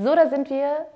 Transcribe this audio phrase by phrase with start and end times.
[0.00, 0.86] So, da sind wir.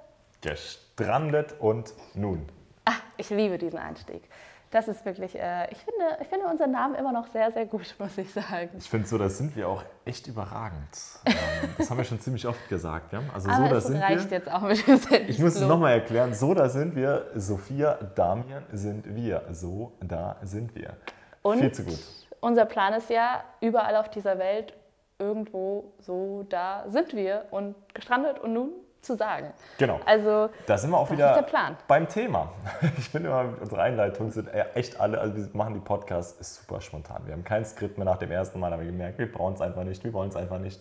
[0.43, 2.47] Gestrandet und nun.
[2.85, 4.23] Ach, ich liebe diesen Einstieg.
[4.71, 7.97] Das ist wirklich, äh, ich, finde, ich finde unseren Namen immer noch sehr, sehr gut,
[7.99, 8.71] muss ich sagen.
[8.79, 10.89] Ich finde so, da sind wir auch echt überragend.
[11.27, 13.13] Ähm, das haben wir schon ziemlich oft gesagt.
[13.13, 13.23] Ja?
[13.35, 15.95] Also Aber so, da sind reicht wir, jetzt auch mit dem Ich muss es nochmal
[15.95, 16.33] erklären.
[16.33, 17.27] So, da sind wir.
[17.35, 19.43] Sophia, Damian sind wir.
[19.51, 20.97] So, da sind wir.
[21.43, 21.99] Und Viel zu gut.
[22.41, 24.75] Unser Plan ist ja, überall auf dieser Welt
[25.19, 28.71] irgendwo so, da sind wir und gestrandet und nun
[29.03, 29.53] zu sagen.
[29.79, 30.01] Genau.
[30.07, 31.45] Also, da sind wir auch wieder
[31.89, 32.53] beim Thema.
[32.99, 36.81] Ich finde immer, unsere Einleitungen sind echt alle, also wir machen die Podcasts ist super
[36.81, 37.23] spontan.
[37.27, 39.85] Wir haben kein Skript mehr nach dem ersten Mal, aber gemerkt, wir brauchen es einfach
[39.85, 40.81] nicht, wir wollen es einfach nicht.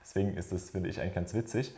[0.00, 1.74] Deswegen ist das, finde ich, eigentlich ganz witzig.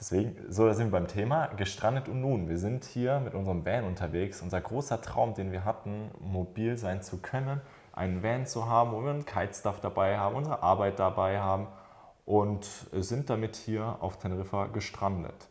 [0.00, 2.48] Deswegen, so, da sind wir beim Thema, gestrandet und nun.
[2.48, 4.40] Wir sind hier mit unserem Van unterwegs.
[4.40, 7.60] Unser großer Traum, den wir hatten, mobil sein zu können,
[7.92, 11.66] einen Van zu haben, wo wir einen Kitestuff dabei haben, unsere Arbeit dabei haben
[12.28, 15.48] und sind damit hier auf Teneriffa gestrandet.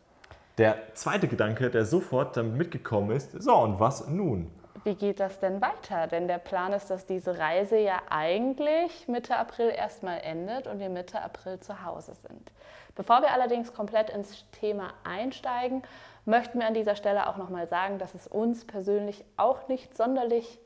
[0.58, 4.48] Der zweite Gedanke, der sofort damit mitgekommen ist, so und was nun?
[4.84, 6.06] Wie geht das denn weiter?
[6.06, 10.88] Denn der Plan ist, dass diese Reise ja eigentlich Mitte April erstmal endet und wir
[10.88, 12.52] Mitte April zu Hause sind.
[12.94, 15.82] Bevor wir allerdings komplett ins Thema einsteigen,
[16.26, 20.60] möchten wir an dieser Stelle auch nochmal sagen, dass es uns persönlich auch nicht sonderlich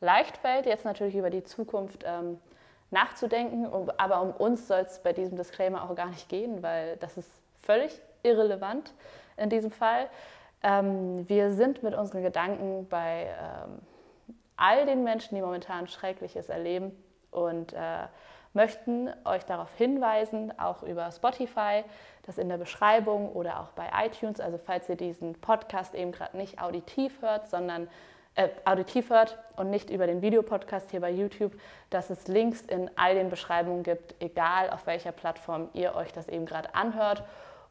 [0.00, 2.38] leicht fällt, jetzt natürlich über die Zukunft ähm,
[2.90, 3.66] nachzudenken.
[3.96, 7.30] Aber um uns soll es bei diesem Disclaimer auch gar nicht gehen, weil das ist
[7.62, 8.92] völlig irrelevant
[9.36, 10.08] in diesem Fall.
[10.62, 13.80] Ähm, wir sind mit unseren Gedanken bei ähm,
[14.56, 16.92] all den Menschen, die momentan Schreckliches erleben
[17.30, 18.06] und äh,
[18.52, 21.84] möchten euch darauf hinweisen, auch über Spotify,
[22.26, 26.36] das in der Beschreibung oder auch bei iTunes, also falls ihr diesen Podcast eben gerade
[26.36, 27.88] nicht auditiv hört, sondern
[28.34, 31.52] äh, auditiv hört und nicht über den Videopodcast hier bei YouTube,
[31.90, 36.28] dass es Links in all den Beschreibungen gibt, egal auf welcher Plattform ihr euch das
[36.28, 37.24] eben gerade anhört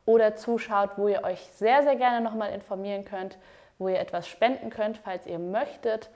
[0.05, 3.37] oder zuschaut, wo ihr euch sehr, sehr gerne nochmal informieren könnt,
[3.77, 6.09] wo ihr etwas spenden könnt, falls ihr möchtet.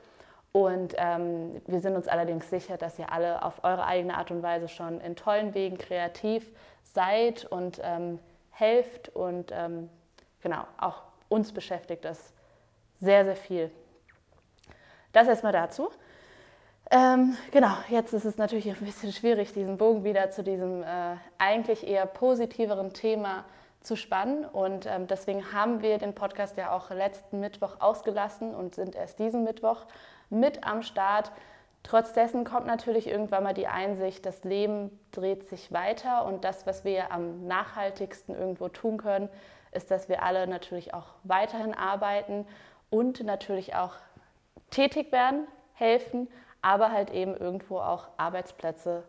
[0.52, 4.43] Und ähm, wir sind uns allerdings sicher, dass ihr alle auf eure eigene Art und
[4.43, 6.52] Weise schon in tollen Wegen kreativ
[6.83, 8.20] seid und ähm,
[8.52, 9.09] helft.
[9.09, 9.89] Und ähm,
[10.42, 12.33] genau, auch uns beschäftigt das
[12.99, 13.71] sehr, sehr viel.
[15.14, 15.90] Das erstmal dazu.
[16.92, 21.16] Ähm, genau, jetzt ist es natürlich ein bisschen schwierig, diesen Bogen wieder zu diesem äh,
[21.38, 23.46] eigentlich eher positiveren Thema
[23.82, 24.46] zu spannen.
[24.46, 29.20] Und ähm, deswegen haben wir den Podcast ja auch letzten Mittwoch ausgelassen und sind erst
[29.20, 29.86] diesen Mittwoch
[30.30, 31.32] mit am Start.
[31.84, 36.66] Trotz dessen kommt natürlich irgendwann mal die Einsicht, das Leben dreht sich weiter und das,
[36.66, 39.30] was wir am nachhaltigsten irgendwo tun können,
[39.72, 42.48] ist, dass wir alle natürlich auch weiterhin arbeiten
[42.90, 43.95] und natürlich auch
[44.73, 46.28] tätig werden, helfen,
[46.61, 49.04] aber halt eben irgendwo auch Arbeitsplätze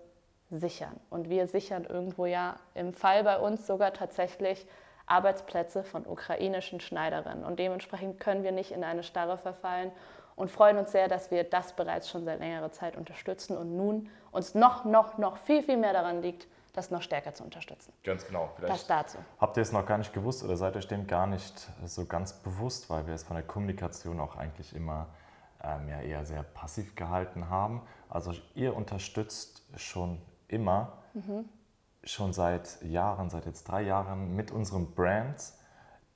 [0.51, 0.99] sichern.
[1.11, 4.67] Und wir sichern irgendwo ja im Fall bei uns sogar tatsächlich
[5.07, 7.45] Arbeitsplätze von ukrainischen Schneiderinnen.
[7.45, 9.93] Und dementsprechend können wir nicht in eine Starre verfallen
[10.37, 14.09] und freuen uns sehr, dass wir das bereits schon seit längerer Zeit unterstützen und nun
[14.33, 17.93] uns noch, noch, noch viel, viel mehr daran liegt, das noch stärker zu unterstützen.
[18.03, 18.51] Ganz genau.
[18.57, 19.19] Vielleicht das dazu.
[19.39, 22.33] Habt ihr es noch gar nicht gewusst oder seid euch dem gar nicht so ganz
[22.33, 25.07] bewusst, weil wir es von der Kommunikation auch eigentlich immer
[25.65, 27.83] ähm, ja eher sehr passiv gehalten haben.
[28.09, 31.45] Also ihr unterstützt schon immer, mhm.
[32.03, 35.59] schon seit Jahren, seit jetzt drei Jahren mit unseren Brands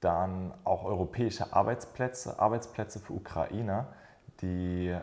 [0.01, 3.89] dann auch europäische Arbeitsplätze, Arbeitsplätze für Ukrainer,
[4.41, 4.97] die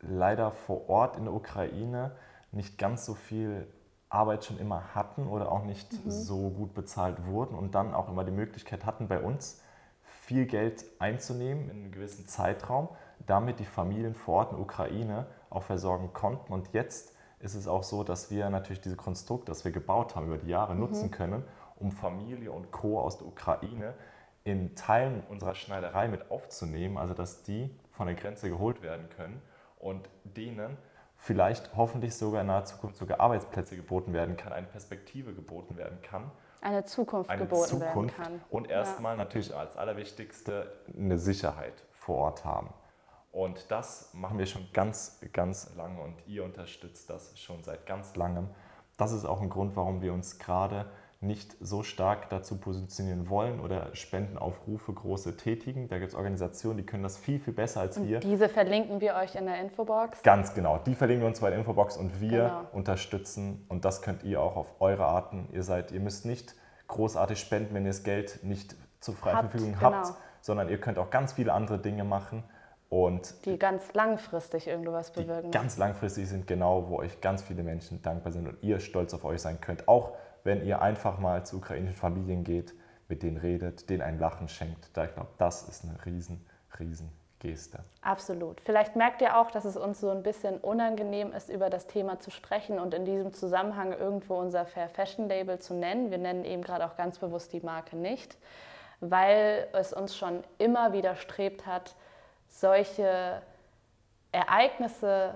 [0.00, 2.12] leider vor Ort in der Ukraine
[2.50, 3.66] nicht ganz so viel
[4.10, 6.10] Arbeit schon immer hatten oder auch nicht mhm.
[6.10, 9.62] so gut bezahlt wurden und dann auch immer die Möglichkeit hatten, bei uns
[10.04, 12.88] viel Geld einzunehmen in einem gewissen Zeitraum,
[13.26, 16.52] damit die Familien vor Ort in der Ukraine auch versorgen konnten.
[16.52, 20.26] Und jetzt ist es auch so, dass wir natürlich diese Konstrukt, das wir gebaut haben
[20.26, 20.80] über die Jahre, mhm.
[20.80, 21.44] nutzen können,
[21.76, 23.00] um Familie und Co.
[23.00, 23.94] aus der Ukraine
[24.44, 29.40] in Teilen unserer Schneiderei mit aufzunehmen, also dass die von der Grenze geholt werden können
[29.78, 30.76] und denen
[31.16, 35.98] vielleicht hoffentlich sogar in naher Zukunft sogar Arbeitsplätze geboten werden kann, eine Perspektive geboten werden
[36.02, 36.30] kann.
[36.60, 38.40] Eine Zukunft eine geboten Zukunft werden kann.
[38.50, 39.24] Und erstmal ja.
[39.24, 42.70] natürlich als allerwichtigste eine Sicherheit vor Ort haben.
[43.32, 48.14] Und das machen wir schon ganz, ganz lange und ihr unterstützt das schon seit ganz
[48.14, 48.48] langem.
[48.98, 50.84] Das ist auch ein Grund, warum wir uns gerade
[51.22, 55.88] nicht so stark dazu positionieren wollen oder Spendenaufrufe große tätigen.
[55.88, 58.20] Da gibt es Organisationen, die können das viel, viel besser als und wir.
[58.20, 60.22] Diese verlinken wir euch in der Infobox.
[60.22, 62.66] Ganz genau, die verlinken wir uns bei der Infobox und wir genau.
[62.72, 65.48] unterstützen und das könnt ihr auch auf eure Arten.
[65.52, 66.54] Ihr seid, ihr müsst nicht
[66.88, 69.82] großartig spenden, wenn ihr das Geld nicht zur freien Verfügung genau.
[69.82, 72.42] habt, sondern ihr könnt auch ganz viele andere Dinge machen
[72.92, 75.50] und die ganz langfristig irgendwas bewirken.
[75.50, 79.24] Ganz langfristig sind genau, wo euch ganz viele Menschen dankbar sind und ihr stolz auf
[79.24, 79.88] euch sein könnt.
[79.88, 80.12] Auch
[80.44, 82.74] wenn ihr einfach mal zu ukrainischen Familien geht.
[83.08, 84.88] mit denen redet, denen ein Lachen schenkt.
[84.94, 86.46] Da ich glaube, das ist eine riesen,
[86.78, 87.10] riesen
[87.40, 87.80] Geste.
[88.00, 88.60] Absolut.
[88.62, 92.20] Vielleicht merkt ihr auch, dass es uns so ein bisschen unangenehm ist, über das Thema
[92.20, 96.10] zu sprechen und in diesem Zusammenhang irgendwo unser Fair Fashion Label zu nennen.
[96.10, 98.38] Wir nennen eben gerade auch ganz bewusst die Marke nicht,
[99.00, 101.96] weil es uns schon immer widerstrebt hat,
[102.52, 103.42] solche
[104.30, 105.34] Ereignisse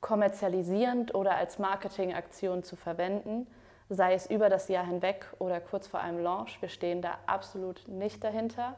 [0.00, 3.46] kommerzialisierend oder als Marketingaktion zu verwenden,
[3.88, 6.60] sei es über das Jahr hinweg oder kurz vor einem Launch.
[6.60, 8.74] Wir stehen da absolut nicht dahinter.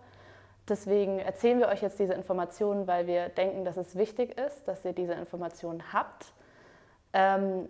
[0.68, 4.84] Deswegen erzählen wir euch jetzt diese Informationen, weil wir denken, dass es wichtig ist, dass
[4.84, 6.32] ihr diese Informationen habt.
[7.12, 7.68] Ähm,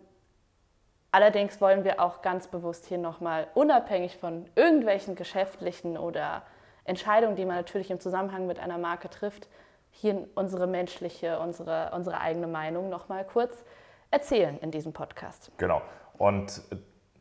[1.11, 6.43] allerdings wollen wir auch ganz bewusst hier nochmal unabhängig von irgendwelchen geschäftlichen oder
[6.85, 9.49] Entscheidungen, die man natürlich im Zusammenhang mit einer Marke trifft,
[9.91, 13.65] hier unsere menschliche, unsere, unsere eigene Meinung nochmal kurz
[14.11, 15.53] erzählen in diesem Podcast.
[15.59, 15.83] Genau.
[16.19, 16.63] Und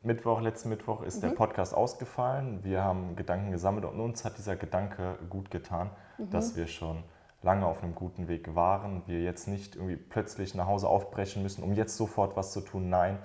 [0.01, 1.29] Mittwoch, letzten Mittwoch ist mhm.
[1.29, 2.63] der Podcast ausgefallen.
[2.63, 6.29] Wir haben Gedanken gesammelt und uns hat dieser Gedanke gut getan, mhm.
[6.29, 7.03] dass wir schon
[7.41, 9.03] lange auf einem guten Weg waren.
[9.07, 12.89] Wir jetzt nicht irgendwie plötzlich nach Hause aufbrechen müssen, um jetzt sofort was zu tun.
[12.89, 13.19] Nein,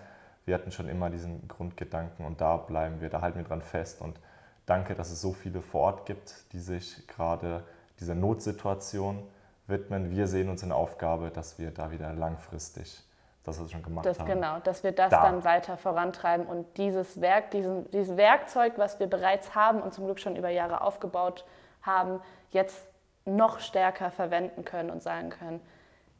[0.45, 4.01] wir hatten schon immer diesen Grundgedanken und da bleiben wir, da halten wir dran fest.
[4.01, 4.19] Und
[4.67, 7.65] danke, dass es so viele vor Ort gibt, die sich gerade
[8.01, 9.23] dieser Notsituation
[9.67, 10.11] widmen.
[10.11, 13.03] Wir sehen uns in der Aufgabe, dass wir da wieder langfristig
[13.45, 14.27] das, was wir schon gemacht das, haben.
[14.27, 15.23] Genau, dass wir das da.
[15.23, 20.07] dann weiter vorantreiben und dieses Werk, diesen, dieses Werkzeug, was wir bereits haben und zum
[20.07, 21.45] Glück schon über Jahre aufgebaut
[21.83, 22.21] haben,
[22.51, 22.87] jetzt
[23.27, 25.61] noch stärker verwenden können und sagen können,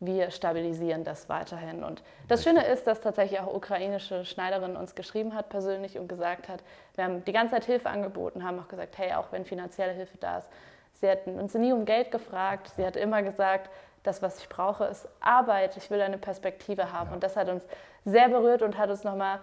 [0.01, 1.83] wir stabilisieren das weiterhin.
[1.83, 6.49] Und das Schöne ist, dass tatsächlich auch ukrainische Schneiderin uns geschrieben hat persönlich und gesagt
[6.49, 6.63] hat,
[6.95, 10.19] wir haben die ganze Zeit Hilfe angeboten, haben auch gesagt, hey, auch wenn finanzielle Hilfe
[10.19, 10.49] da ist,
[11.05, 13.69] sie hatten uns nie um Geld gefragt, sie hat immer gesagt,
[14.05, 15.77] das, was ich brauche, ist Arbeit.
[15.77, 17.09] Ich will eine Perspektive haben.
[17.09, 17.15] Ja.
[17.15, 17.63] Und das hat uns
[18.07, 19.41] sehr berührt und hat uns nochmal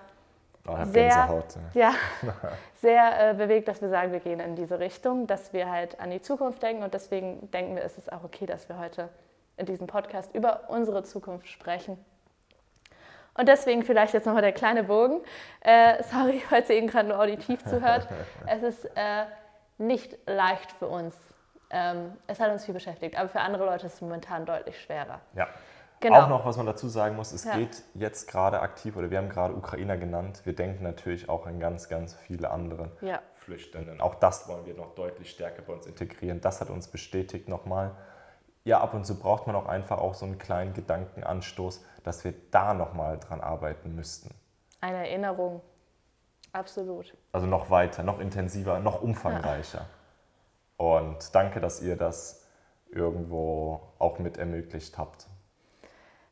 [0.68, 1.44] oh, sehr,
[1.74, 1.94] ja,
[2.81, 6.10] sehr äh, bewegt, dass wir sagen, wir gehen in diese Richtung, dass wir halt an
[6.10, 6.81] die Zukunft denken.
[6.84, 9.10] Und deswegen denken wir, ist es auch okay, dass wir heute
[9.58, 12.04] in diesem Podcast über unsere Zukunft sprechen.
[13.36, 15.22] Und deswegen vielleicht jetzt nochmal der kleine Bogen.
[15.62, 18.08] Äh, sorry, falls ihr eben gerade nur auditiv zuhört.
[18.48, 19.25] Es ist äh,
[19.81, 21.16] nicht leicht für uns,
[21.71, 25.19] ähm, es hat uns viel beschäftigt, aber für andere Leute ist es momentan deutlich schwerer.
[25.33, 25.47] Ja.
[26.01, 26.23] Genau.
[26.23, 27.56] Auch noch, was man dazu sagen muss, es ja.
[27.56, 31.59] geht jetzt gerade aktiv, oder wir haben gerade Ukrainer genannt, wir denken natürlich auch an
[31.59, 33.19] ganz, ganz viele andere ja.
[33.35, 34.01] Flüchtenden.
[34.01, 36.41] Auch das wollen wir noch deutlich stärker bei uns integrieren.
[36.41, 37.91] Das hat uns bestätigt nochmal.
[38.63, 42.33] Ja, ab und zu braucht man auch einfach auch so einen kleinen Gedankenanstoß, dass wir
[42.50, 44.33] da nochmal dran arbeiten müssten.
[44.81, 45.62] Eine Erinnerung,
[46.51, 47.15] absolut.
[47.31, 49.79] Also noch weiter, noch intensiver, noch umfangreicher.
[49.81, 50.00] Ja.
[50.81, 52.44] Und danke, dass ihr das
[52.89, 55.28] irgendwo auch mit ermöglicht habt.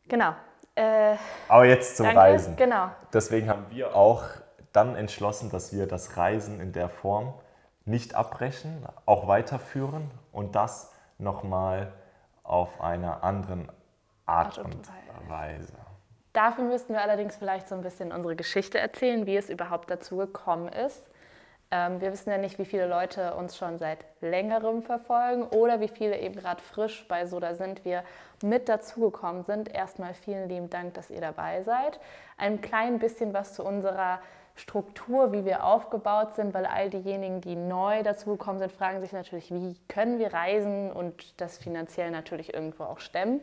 [0.07, 0.33] Genau.
[0.73, 1.17] Äh,
[1.47, 2.19] Aber jetzt zum danke.
[2.19, 2.55] Reisen.
[2.55, 2.89] Genau.
[3.13, 4.23] Deswegen haben wir auch
[4.73, 7.35] dann entschlossen, dass wir das Reisen in der Form
[7.85, 11.93] nicht abbrechen, auch weiterführen und das nochmal
[12.41, 13.71] auf einer anderen
[14.25, 15.77] Art, Art und, und Weise.
[16.33, 20.17] Dafür müssten wir allerdings vielleicht so ein bisschen unsere Geschichte erzählen, wie es überhaupt dazu
[20.17, 21.08] gekommen ist.
[21.71, 25.87] Ähm, wir wissen ja nicht, wie viele Leute uns schon seit längerem verfolgen oder wie
[25.87, 28.03] viele eben gerade frisch bei Soda sind, wir
[28.41, 29.73] mit dazugekommen sind.
[29.73, 31.99] Erstmal vielen lieben Dank, dass ihr dabei seid.
[32.37, 34.19] Ein klein bisschen was zu unserer
[34.55, 39.51] Struktur, wie wir aufgebaut sind, weil all diejenigen, die neu dazugekommen sind, fragen sich natürlich,
[39.51, 43.41] wie können wir reisen und das finanziell natürlich irgendwo auch stemmen.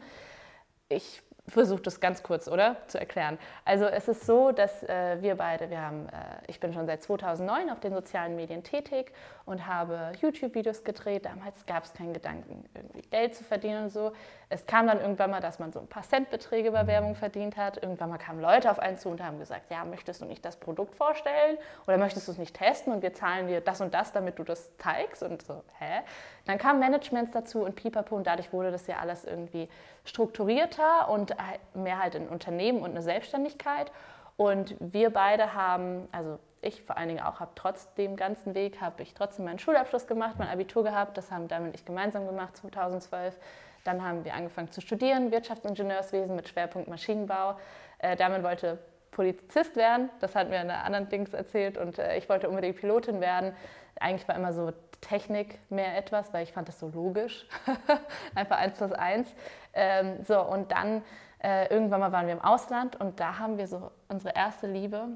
[0.88, 2.76] Ich versuche das ganz kurz, oder?
[2.87, 3.38] Zu erklären.
[3.65, 6.12] Also es ist so, dass äh, wir beide, wir haben, äh,
[6.49, 9.12] ich bin schon seit 2009 auf den sozialen Medien tätig
[9.47, 11.25] und habe YouTube-Videos gedreht.
[11.25, 14.12] Damals gab es keinen Gedanken, irgendwie Geld zu verdienen und so.
[14.49, 17.81] Es kam dann irgendwann mal, dass man so ein paar Centbeträge bei Werbung verdient hat.
[17.81, 20.57] Irgendwann mal kamen Leute auf einen zu und haben gesagt, ja, möchtest du nicht das
[20.57, 24.12] Produkt vorstellen oder möchtest du es nicht testen und wir zahlen dir das und das,
[24.12, 26.00] damit du das zeigst und so, hä?
[26.45, 29.69] Dann kamen Managements dazu und pipapo und dadurch wurde das ja alles irgendwie
[30.05, 31.37] strukturierter und
[31.75, 33.93] mehr halt ein Unternehmen und eine Selbstständigkeit.
[34.37, 38.80] Und wir beide haben, also ich vor allen Dingen auch, habe trotz dem ganzen Weg,
[38.80, 41.16] habe ich trotzdem meinen Schulabschluss gemacht, mein Abitur gehabt.
[41.16, 43.38] Das haben und ich gemeinsam gemacht 2012.
[43.85, 47.56] Dann haben wir angefangen zu studieren, Wirtschaftsingenieurswesen mit Schwerpunkt Maschinenbau.
[47.99, 48.78] Äh, damit wollte
[49.16, 53.20] Polizist werden, das hat mir eine anderen Dings erzählt und äh, ich wollte unbedingt Pilotin
[53.20, 53.54] werden.
[53.99, 57.49] Eigentlich war immer so Technik mehr etwas, weil ich fand das so logisch.
[58.35, 59.35] Einfach eins plus eins.
[59.73, 61.02] Ähm, so, und dann
[61.42, 65.08] äh, irgendwann mal waren wir im Ausland und da haben wir so unsere erste Liebe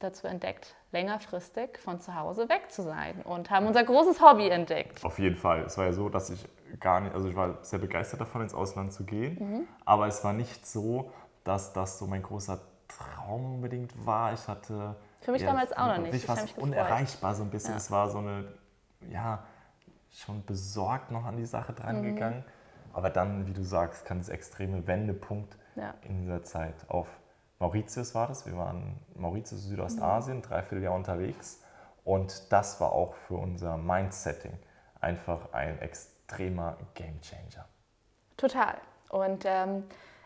[0.00, 5.04] dazu entdeckt, längerfristig von zu Hause weg zu sein und haben unser großes Hobby entdeckt.
[5.04, 5.62] Auf jeden Fall.
[5.62, 6.46] Es war ja so, dass ich
[6.80, 9.68] gar nicht, also ich war sehr begeistert davon, ins Ausland zu gehen, mhm.
[9.84, 11.12] aber es war nicht so,
[11.44, 14.32] dass das so mein großer Traum unbedingt war.
[14.32, 14.96] Ich hatte.
[15.20, 16.14] Für mich ja, damals auch noch nicht.
[16.14, 17.72] Ich war unerreichbar so ein bisschen.
[17.72, 17.76] Ja.
[17.76, 18.44] Es war so eine
[19.10, 19.44] ja,
[20.10, 22.40] schon besorgt noch an die Sache drangegangen.
[22.40, 22.44] Mhm.
[22.92, 25.94] Aber dann, wie du sagst, kann das extreme Wendepunkt ja.
[26.02, 27.08] in dieser Zeit auf
[27.58, 28.46] Mauritius war das.
[28.46, 30.42] Wir waren Mauritius, Südostasien, mhm.
[30.42, 31.62] dreiviertel Jahr unterwegs.
[32.04, 34.58] Und das war auch für unser Mindsetting
[35.00, 37.66] einfach ein extremer Gamechanger.
[38.36, 38.74] Total.
[39.08, 39.84] Und ähm,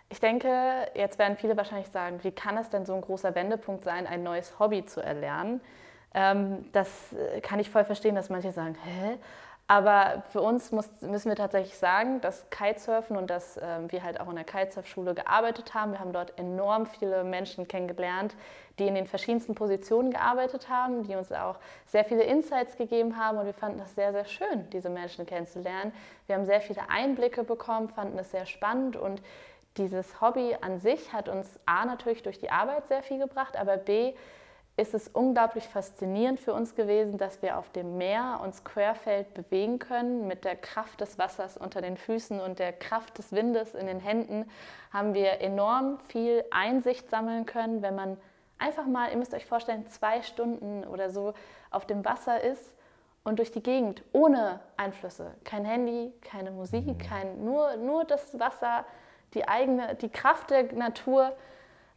[0.08, 3.84] ich denke, jetzt werden viele wahrscheinlich sagen, wie kann es denn so ein großer Wendepunkt
[3.84, 5.60] sein, ein neues Hobby zu erlernen?
[6.12, 9.18] Ähm, das äh, kann ich voll verstehen, dass manche sagen, hä?
[9.70, 14.18] Aber für uns muss, müssen wir tatsächlich sagen, dass Kitesurfen und dass äh, wir halt
[14.18, 15.92] auch in der Kitesurfschule gearbeitet haben.
[15.92, 18.34] Wir haben dort enorm viele Menschen kennengelernt,
[18.80, 21.54] die in den verschiedensten Positionen gearbeitet haben, die uns auch
[21.86, 25.92] sehr viele Insights gegeben haben und wir fanden das sehr, sehr schön, diese Menschen kennenzulernen.
[26.26, 29.22] Wir haben sehr viele Einblicke bekommen, fanden es sehr spannend und
[29.76, 33.76] dieses Hobby an sich hat uns A natürlich durch die Arbeit sehr viel gebracht, aber
[33.76, 34.14] B
[34.80, 39.78] ist es unglaublich faszinierend für uns gewesen, dass wir auf dem Meer uns querfeld bewegen
[39.78, 40.26] können.
[40.26, 44.00] Mit der Kraft des Wassers unter den Füßen und der Kraft des Windes in den
[44.00, 44.50] Händen
[44.90, 48.16] haben wir enorm viel Einsicht sammeln können, wenn man
[48.58, 51.34] einfach mal, ihr müsst euch vorstellen, zwei Stunden oder so
[51.70, 52.74] auf dem Wasser ist
[53.22, 55.34] und durch die Gegend ohne Einflüsse.
[55.44, 56.98] Kein Handy, keine Musik, mhm.
[56.98, 58.86] kein, nur, nur das Wasser,
[59.34, 61.36] die eigene, die Kraft der Natur.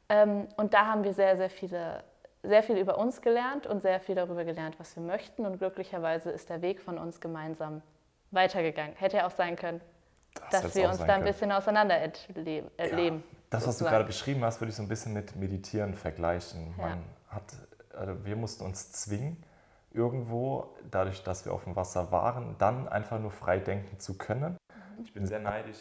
[0.10, 2.04] Ähm, und da haben wir sehr, sehr viele
[2.44, 5.46] sehr viel über uns gelernt und sehr viel darüber gelernt, was wir möchten.
[5.46, 7.82] Und glücklicherweise ist der Weg von uns gemeinsam
[8.32, 8.96] weitergegangen.
[8.96, 9.82] Hätte ja auch sein können,
[10.52, 13.18] das dass wir uns da ein bisschen auseinander erleben.
[13.18, 16.74] Ja, das, was du gerade beschrieben hast, würde ich so ein bisschen mit Meditieren vergleichen.
[16.78, 16.98] Ja.
[17.30, 17.44] hat,
[17.94, 19.44] also wir mussten uns zwingen,
[19.92, 24.58] irgendwo, dadurch, dass wir auf dem Wasser waren, dann einfach nur frei denken zu können.
[24.98, 25.04] Mhm.
[25.04, 25.78] Ich bin sehr neidisch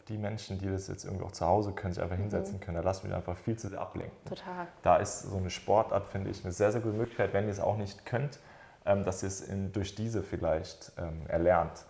[0.00, 2.22] auf die Menschen, die das jetzt irgendwie auch zu Hause können, sich einfach mhm.
[2.22, 2.76] hinsetzen können.
[2.76, 4.16] Da lassen wir einfach viel zu sehr ablenken.
[4.24, 4.66] Total.
[4.82, 7.60] Da ist so eine Sportart, finde ich, eine sehr, sehr gute Möglichkeit, wenn ihr es
[7.60, 8.38] auch nicht könnt,
[8.86, 11.84] ähm, dass ihr es in, durch diese vielleicht ähm, erlernt.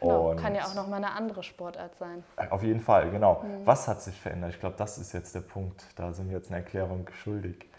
[0.00, 2.24] Genau, und kann ja auch nochmal eine andere Sportart sein.
[2.36, 3.44] Äh, auf jeden Fall, genau.
[3.44, 3.64] Mhm.
[3.64, 4.50] Was hat sich verändert?
[4.50, 5.84] Ich glaube, das ist jetzt der Punkt.
[5.94, 7.70] Da sind wir jetzt eine Erklärung schuldig.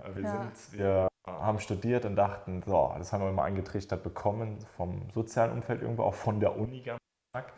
[0.00, 0.30] Äh, wir, ja.
[0.32, 5.52] sind, wir haben studiert und dachten, so, das haben wir immer eingetrichtert bekommen vom sozialen
[5.52, 6.98] Umfeld irgendwo, auch von der Uni ganz
[7.30, 7.52] stark.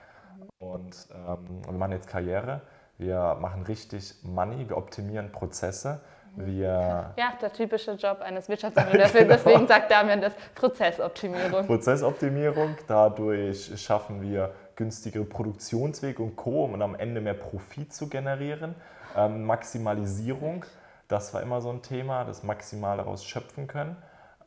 [0.59, 2.63] Und ähm, wir machen jetzt Karriere.
[2.99, 6.01] Wir machen richtig Money, wir optimieren Prozesse.
[6.37, 9.13] Wir ja, der typische Job eines Wirtschaftsingenieurs.
[9.15, 9.29] genau.
[9.29, 11.67] Deswegen sagt Damian das Prozessoptimierung.
[11.67, 12.77] Prozessoptimierung.
[12.87, 18.75] Dadurch schaffen wir günstigere Produktionswege und Co., um am Ende mehr Profit zu generieren.
[19.17, 20.65] Ähm, Maximalisierung,
[21.09, 23.97] das war immer so ein Thema, das maximal daraus schöpfen können.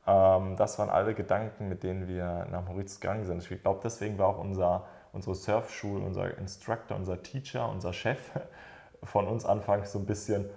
[0.07, 3.49] Ähm, das waren alle Gedanken, mit denen wir nach Mauritius gegangen sind.
[3.49, 8.19] Ich glaube, deswegen war auch unser unsere Surfschule, unser Instructor, unser Teacher, unser Chef
[9.03, 10.49] von uns anfangs so ein bisschen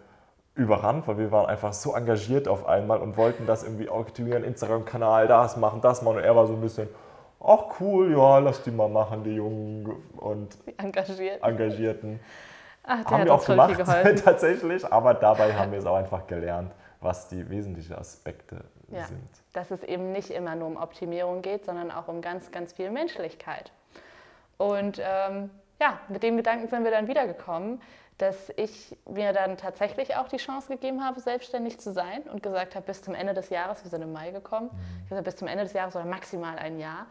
[0.54, 5.28] überrannt, weil wir waren einfach so engagiert auf einmal und wollten das irgendwie optimieren, Instagram-Kanal,
[5.28, 6.16] das machen, das machen.
[6.16, 6.88] Und er war so ein bisschen,
[7.40, 9.86] ach cool, ja, lass die mal machen, die Jungen
[10.16, 11.44] und Engagierten.
[11.44, 12.20] Engagierten.
[12.84, 13.78] Ach, haben wir auch gemacht,
[14.25, 19.28] tatsächlich, aber dabei haben wir es auch einfach gelernt, was die wesentlichen Aspekte ja, sind.
[19.52, 22.90] Dass es eben nicht immer nur um Optimierung geht, sondern auch um ganz, ganz viel
[22.90, 23.72] Menschlichkeit.
[24.58, 27.80] Und ähm, ja, mit dem Gedanken sind wir dann wiedergekommen,
[28.18, 32.75] dass ich mir dann tatsächlich auch die Chance gegeben habe, selbstständig zu sein und gesagt
[32.75, 35.02] habe, bis zum Ende des Jahres, wir sind im Mai gekommen, mhm.
[35.02, 37.06] ich gesagt, bis zum Ende des Jahres oder maximal ein Jahr,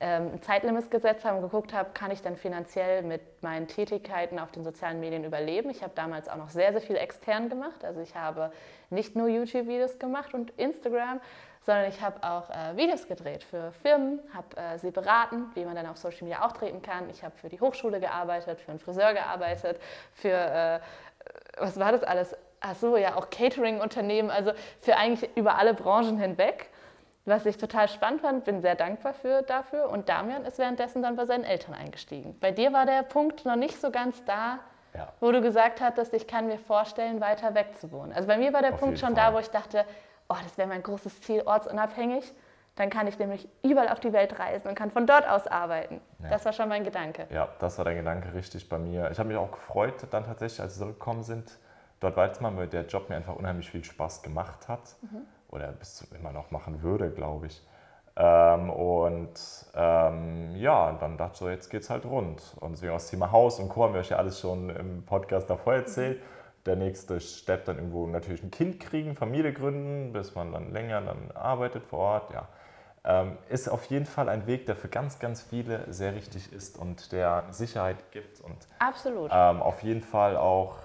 [0.00, 4.38] ähm, ein Zeitlimit gesetzt habe und geguckt habe, kann ich dann finanziell mit meinen Tätigkeiten
[4.38, 5.70] auf den sozialen Medien überleben.
[5.70, 7.84] Ich habe damals auch noch sehr, sehr viel extern gemacht.
[7.84, 8.52] Also ich habe
[8.90, 11.20] nicht nur YouTube-Videos gemacht und Instagram,
[11.66, 15.74] sondern ich habe auch äh, Videos gedreht für Firmen, habe äh, sie beraten, wie man
[15.74, 17.10] dann auf Social Media auftreten kann.
[17.10, 19.80] Ich habe für die Hochschule gearbeitet, für einen Friseur gearbeitet,
[20.14, 20.80] für, äh,
[21.58, 22.34] was war das alles?
[22.60, 26.70] Ach so, ja, auch Catering-Unternehmen, also für eigentlich über alle Branchen hinweg.
[27.26, 29.90] Was ich total spannend fand, bin sehr dankbar für, dafür.
[29.90, 32.36] Und Damian ist währenddessen dann bei seinen Eltern eingestiegen.
[32.40, 34.58] Bei dir war der Punkt noch nicht so ganz da,
[34.94, 35.12] ja.
[35.20, 38.12] wo du gesagt hattest, ich kann mir vorstellen, weiter weg zu wohnen.
[38.12, 39.26] Also bei mir war der Auf Punkt schon Fall.
[39.26, 39.84] da, wo ich dachte,
[40.30, 42.32] oh, das wäre mein großes Ziel, ortsunabhängig.
[42.76, 46.00] Dann kann ich nämlich überall auf die Welt reisen und kann von dort aus arbeiten.
[46.22, 46.30] Ja.
[46.30, 47.26] Das war schon mein Gedanke.
[47.30, 49.10] Ja, das war dein Gedanke richtig bei mir.
[49.10, 51.58] Ich habe mich auch gefreut, dann tatsächlich, als wir zurückgekommen sind,
[51.98, 54.96] dort weiterzumachen, weil der Job mir einfach unheimlich viel Spaß gemacht hat.
[55.02, 55.26] Mhm.
[55.48, 57.66] Oder bis zu immer noch machen würde, glaube ich.
[58.16, 62.56] Ähm, und ähm, ja, dann dachte ich so, jetzt geht's halt rund.
[62.60, 63.84] Und deswegen auch das Thema Haus und Co.
[63.84, 66.20] haben wir euch ja alles schon im Podcast davor erzählt.
[66.20, 66.39] Mhm.
[66.66, 71.00] Der nächste Step dann irgendwo natürlich ein Kind kriegen, Familie gründen, bis man dann länger
[71.00, 72.32] dann arbeitet vor Ort.
[72.32, 72.48] Ja.
[73.02, 76.78] Ähm, ist auf jeden Fall ein Weg, der für ganz, ganz viele sehr richtig ist
[76.78, 79.30] und der Sicherheit gibt und Absolut.
[79.32, 80.76] Ähm, auf jeden Fall auch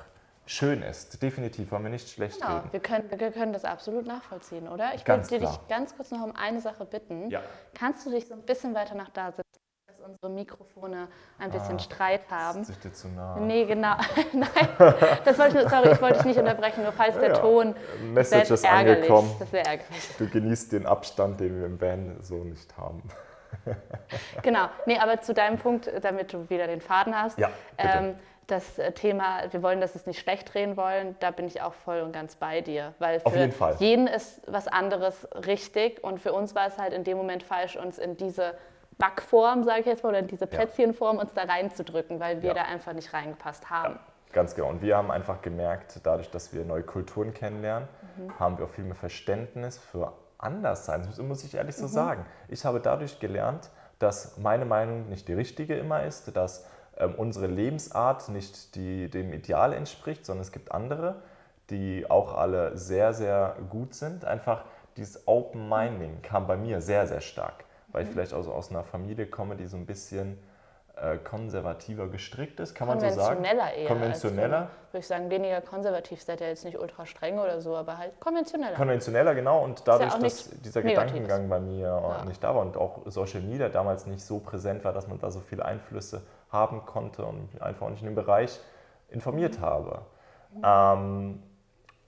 [0.46, 1.22] schön ist.
[1.22, 2.70] Definitiv, wollen wir nicht schlecht genau, reden.
[2.72, 4.94] Wir können, wir können das absolut nachvollziehen, oder?
[4.96, 7.30] Ich würde dich ganz kurz noch um eine Sache bitten.
[7.30, 7.42] Ja.
[7.74, 9.65] Kannst du dich so ein bisschen weiter nach da setzen?
[10.06, 11.08] Dass unsere Mikrofone
[11.40, 12.60] ein bisschen ah, Streit haben.
[12.60, 13.38] Das ist dir zu nah.
[13.40, 13.96] Nee, genau.
[14.34, 14.94] Nein,
[15.24, 17.76] das wollte ich, sorry, ich wollte dich nicht unterbrechen, nur falls der ja, Ton.
[18.14, 19.36] Message ist angekommen.
[19.40, 20.10] Das wäre ärgerlich.
[20.18, 23.04] Du genießt den Abstand, den wir im Van so nicht haben.
[24.42, 27.40] genau, nee, aber zu deinem Punkt, damit du wieder den Faden hast.
[27.40, 28.16] Ja, ähm,
[28.48, 32.02] das Thema, wir wollen das jetzt nicht schlecht drehen wollen, da bin ich auch voll
[32.02, 32.94] und ganz bei dir.
[33.00, 37.04] Weil für jeden, jeden ist was anderes richtig und für uns war es halt in
[37.04, 38.54] dem Moment falsch, uns in diese
[38.98, 42.64] Backform, sage ich jetzt mal, oder in diese Plätzchenform uns da reinzudrücken, weil wir da
[42.64, 44.00] einfach nicht reingepasst haben.
[44.32, 44.70] Ganz genau.
[44.70, 47.88] Und wir haben einfach gemerkt, dadurch, dass wir neue Kulturen kennenlernen,
[48.18, 48.40] mhm.
[48.40, 51.04] haben wir auch viel mehr Verständnis für Anderssein.
[51.06, 51.90] Das muss ich ehrlich so mhm.
[51.90, 52.26] sagen.
[52.48, 56.66] Ich habe dadurch gelernt, dass meine Meinung nicht die richtige immer ist, dass
[56.98, 61.22] ähm, unsere Lebensart nicht die, dem Ideal entspricht, sondern es gibt andere,
[61.70, 64.26] die auch alle sehr, sehr gut sind.
[64.26, 64.66] Einfach
[64.98, 68.14] dieses Open Minding kam bei mir sehr, sehr stark weil ich mhm.
[68.14, 70.38] vielleicht also aus einer Familie komme, die so ein bisschen
[70.98, 73.36] äh, konservativer gestrickt ist, kann man so sagen.
[73.36, 73.88] Konventioneller eher.
[73.88, 74.58] Konventioneller.
[74.58, 76.22] Als, würde ich sagen, weniger konservativ.
[76.22, 78.76] Seid ja jetzt nicht ultra streng oder so, aber halt konventioneller.
[78.76, 79.64] Konventioneller, genau.
[79.64, 81.14] Und dadurch, ja dass dieser Negatives.
[81.14, 82.26] Gedankengang bei mir ja.
[82.26, 85.32] nicht da war und auch Social Media damals nicht so präsent war, dass man da
[85.32, 88.60] so viele Einflüsse haben konnte und einfach auch nicht in dem Bereich
[89.08, 89.62] informiert mhm.
[89.62, 90.02] habe.
[90.54, 90.62] Mhm.
[90.66, 91.44] Ähm,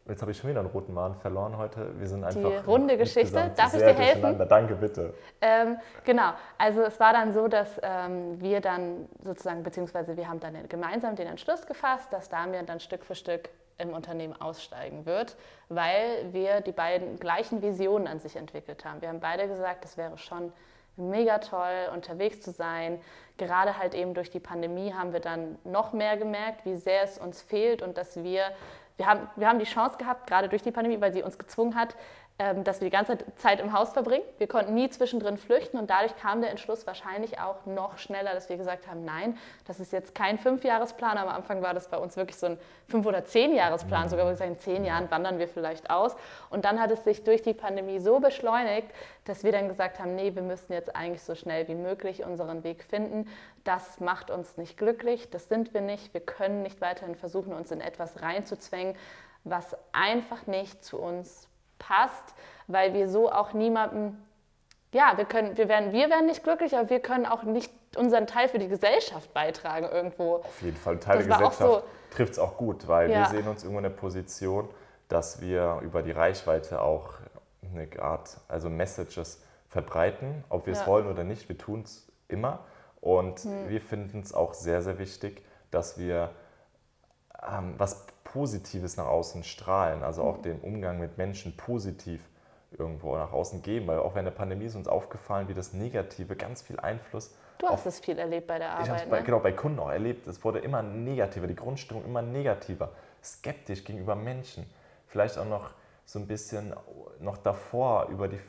[0.08, 2.00] Jetzt habe ich schon wieder einen roten Maden verloren heute.
[2.00, 2.40] Wir sind einfach.
[2.40, 3.52] Die runde Geschichte.
[3.56, 4.46] Darf ich dir helfen?
[4.48, 5.14] Danke, bitte.
[5.42, 6.32] Ähm, genau.
[6.58, 11.16] Also, es war dann so, dass ähm, wir dann sozusagen, beziehungsweise wir haben dann gemeinsam
[11.16, 15.36] den Entschluss gefasst, dass Damian dann Stück für Stück im Unternehmen aussteigen wird,
[15.70, 19.02] weil wir die beiden gleichen Visionen an sich entwickelt haben.
[19.02, 20.52] Wir haben beide gesagt, es wäre schon
[20.96, 23.00] mega toll, unterwegs zu sein.
[23.38, 27.20] Gerade halt eben durch die Pandemie haben wir dann noch mehr gemerkt, wie sehr es
[27.20, 28.46] uns fehlt und dass wir
[28.98, 31.75] wir haben, wir haben die Chance gehabt, gerade durch die Pandemie, weil sie uns gezwungen
[31.75, 31.96] hat,
[32.38, 34.24] dass wir die ganze Zeit im Haus verbringen.
[34.38, 38.48] Wir konnten nie zwischendrin flüchten und dadurch kam der Entschluss wahrscheinlich auch noch schneller, dass
[38.48, 41.17] wir gesagt haben, nein, das ist jetzt kein Fünfjahresplan.
[41.17, 44.36] Am Anfang war das bei uns wirklich so ein Fünf- oder Zehnjahresplan, sogar wo wir
[44.36, 46.15] sagen, in zehn Jahren wandern wir vielleicht aus.
[46.52, 48.88] Und dann hat es sich durch die Pandemie so beschleunigt,
[49.26, 52.63] dass wir dann gesagt haben, nee, wir müssen jetzt eigentlich so schnell wie möglich unseren
[52.63, 53.28] Weg finden.
[53.63, 56.13] Das macht uns nicht glücklich, das sind wir nicht.
[56.13, 58.95] Wir können nicht weiterhin versuchen, uns in etwas reinzuzwängen,
[59.43, 61.47] was einfach nicht zu uns
[61.80, 62.34] passt,
[62.68, 64.18] weil wir so auch niemandem,
[64.94, 68.28] ja, wir können, wir werden, wir werden nicht glücklich, aber wir können auch nicht unseren
[68.28, 70.36] Teil für die Gesellschaft beitragen irgendwo.
[70.36, 71.84] Auf jeden Fall, Teil das der Gesellschaft so,
[72.16, 73.20] trifft es auch gut, weil ja.
[73.20, 74.70] wir sehen uns irgendwo in der Position,
[75.08, 77.13] dass wir über die Reichweite auch
[77.63, 80.88] eine Art, also Messages verbreiten, ob wir es ja.
[80.88, 82.66] wollen oder nicht, wir tun es immer.
[83.00, 83.70] Und hm.
[83.70, 86.32] wir finden es auch sehr, sehr wichtig, dass wir
[87.48, 90.44] ähm, was Positives nach außen strahlen, also auch mhm.
[90.44, 92.22] den Umgang mit Menschen positiv
[92.78, 96.36] irgendwo nach außen geben, weil auch während der Pandemie ist uns aufgefallen, wie das Negative
[96.36, 97.34] ganz viel Einfluss.
[97.60, 98.86] Du hast es viel erlebt bei der Arbeit.
[98.86, 99.24] Ich habe es ne?
[99.24, 100.28] genau bei Kunden auch erlebt.
[100.28, 102.92] Es wurde immer negativer, die Grundstimmung immer negativer,
[103.24, 104.70] skeptisch gegenüber Menschen.
[105.08, 105.72] Vielleicht auch noch
[106.06, 106.74] so ein bisschen
[107.20, 108.40] noch davor über die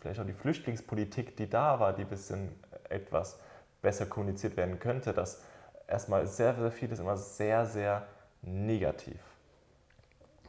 [0.00, 3.38] vielleicht auch die Flüchtlingspolitik, die da war, die ein bisschen etwas
[3.82, 5.42] besser kommuniziert werden könnte, dass
[5.86, 8.06] erstmal sehr, sehr vieles immer sehr, sehr
[8.42, 9.20] negativ.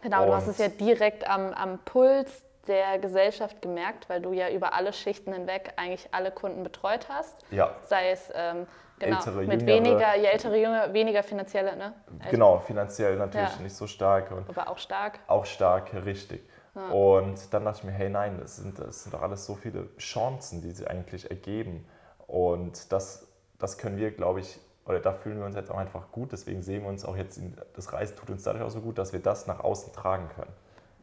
[0.02, 4.34] Genau, und du hast es ja direkt am, am Puls der Gesellschaft gemerkt, weil du
[4.34, 7.38] ja über alle Schichten hinweg eigentlich alle Kunden betreut hast.
[7.52, 7.76] Ja.
[7.86, 8.68] Sei es ähm,
[9.00, 11.94] genau, ältere, mit jüngere, weniger, ja, ältere, junge, weniger finanzielle, ne?
[12.20, 13.62] Also, genau, finanziell natürlich ja.
[13.62, 14.32] nicht so stark.
[14.32, 15.20] Und Aber auch stark.
[15.28, 16.48] Auch stark, richtig.
[16.76, 16.90] Ja.
[16.90, 19.90] Und dann dachte ich mir, hey nein, das sind, das sind doch alles so viele
[19.98, 21.86] Chancen, die sie eigentlich ergeben.
[22.28, 23.28] Und das,
[23.60, 26.32] das können wir, glaube ich, oder da fühlen wir uns jetzt auch einfach gut.
[26.32, 28.98] Deswegen sehen wir uns auch jetzt, in, das Reisen tut uns dadurch auch so gut,
[28.98, 30.52] dass wir das nach außen tragen können.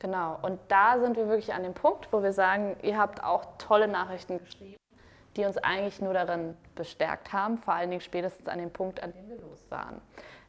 [0.00, 3.44] Genau, und da sind wir wirklich an dem Punkt, wo wir sagen, ihr habt auch
[3.58, 4.76] tolle Nachrichten geschrieben,
[5.36, 9.12] die uns eigentlich nur darin bestärkt haben, vor allen Dingen spätestens an dem Punkt, an
[9.12, 10.00] dem wir los waren.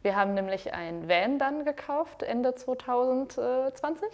[0.02, 4.08] Wir haben nämlich ein Van dann gekauft Ende 2020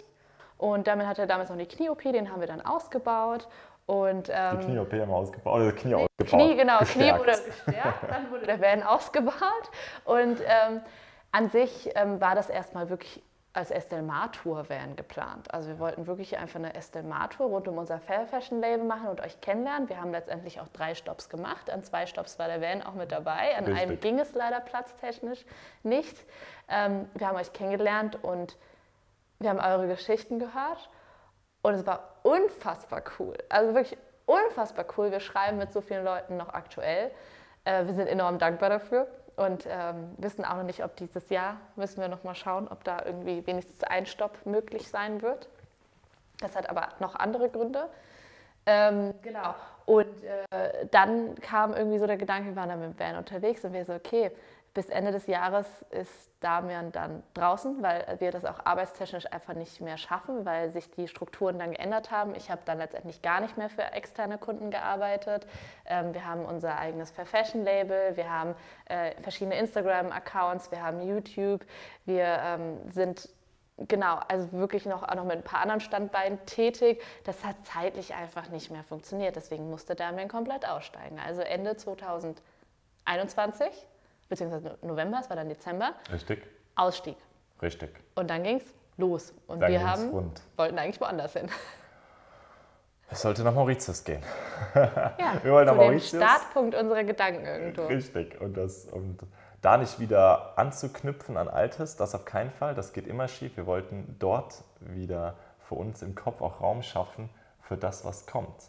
[0.56, 3.46] und damit hat er damals noch die Knie-OP, den haben wir dann ausgebaut
[3.86, 6.28] und, ähm, die Knie-OP haben wir ausgebaut, oder Knie ausgebaut.
[6.28, 6.92] Knie, genau, gestärkt.
[6.92, 9.70] Knie wurde gestärkt, dann wurde der Van ausgebaut.
[10.04, 10.80] Und ähm,
[11.30, 13.22] an sich ähm, war das erstmal wirklich
[13.56, 15.52] als Estelle Martour Van geplant.
[15.54, 19.08] Also wir wollten wirklich einfach eine Estelle Martour rund um unser Fair Fashion Label machen
[19.08, 19.88] und euch kennenlernen.
[19.88, 21.70] Wir haben letztendlich auch drei Stops gemacht.
[21.70, 23.56] An zwei Stops war der Van auch mit dabei.
[23.56, 23.82] An Richtig.
[23.82, 25.46] einem ging es leider platztechnisch
[25.84, 26.26] nicht.
[26.68, 28.58] Ähm, wir haben euch kennengelernt und
[29.38, 30.90] wir haben eure Geschichten gehört.
[31.62, 33.36] Und es war unfassbar cool.
[33.48, 35.12] Also wirklich unfassbar cool.
[35.12, 37.12] Wir schreiben mit so vielen Leuten noch aktuell.
[37.64, 39.06] Äh, wir sind enorm dankbar dafür.
[39.36, 42.84] und ähm, wissen auch noch nicht, ob dieses Jahr, müssen wir noch mal schauen, ob
[42.84, 45.48] da irgendwie wenigstens ein Stopp möglich sein wird.
[46.40, 47.88] Das hat aber noch andere Gründe.
[48.64, 49.54] Ähm, genau.
[49.84, 53.64] Und äh, dann kam irgendwie so der Gedanke, wir waren dann mit dem Van unterwegs
[53.64, 54.32] und wir so, okay,
[54.76, 59.80] bis Ende des Jahres ist Damian dann draußen, weil wir das auch arbeitstechnisch einfach nicht
[59.80, 62.34] mehr schaffen, weil sich die Strukturen dann geändert haben.
[62.34, 65.46] Ich habe dann letztendlich gar nicht mehr für externe Kunden gearbeitet.
[65.86, 71.00] Ähm, wir haben unser eigenes Fair Fashion Label, wir haben äh, verschiedene Instagram-Accounts, wir haben
[71.00, 71.64] YouTube,
[72.04, 73.30] wir ähm, sind
[73.78, 77.02] genau, also wirklich noch, auch noch mit ein paar anderen Standbeinen tätig.
[77.24, 79.36] Das hat zeitlich einfach nicht mehr funktioniert.
[79.36, 81.18] Deswegen musste Damian komplett aussteigen.
[81.18, 83.86] Also Ende 2021
[84.28, 85.92] beziehungsweise November, es war dann Dezember.
[86.12, 86.42] Richtig.
[86.74, 87.16] Ausstieg.
[87.62, 87.90] Richtig.
[88.14, 89.32] Und dann ging es los.
[89.46, 90.42] Und dann wir haben, rund.
[90.56, 91.48] wollten eigentlich woanders hin.
[93.08, 94.22] Es sollte nach Mauritius gehen.
[94.74, 96.22] Ja, wir wollen nach dem Mauritius.
[96.22, 97.86] Startpunkt unserer Gedanken irgendwo.
[97.86, 98.40] Richtig.
[98.40, 99.18] Und, das, und
[99.62, 102.74] da nicht wieder anzuknüpfen an Altes, das auf keinen Fall.
[102.74, 103.56] Das geht immer schief.
[103.56, 107.30] Wir wollten dort wieder für uns im Kopf auch Raum schaffen
[107.62, 108.68] für das, was kommt.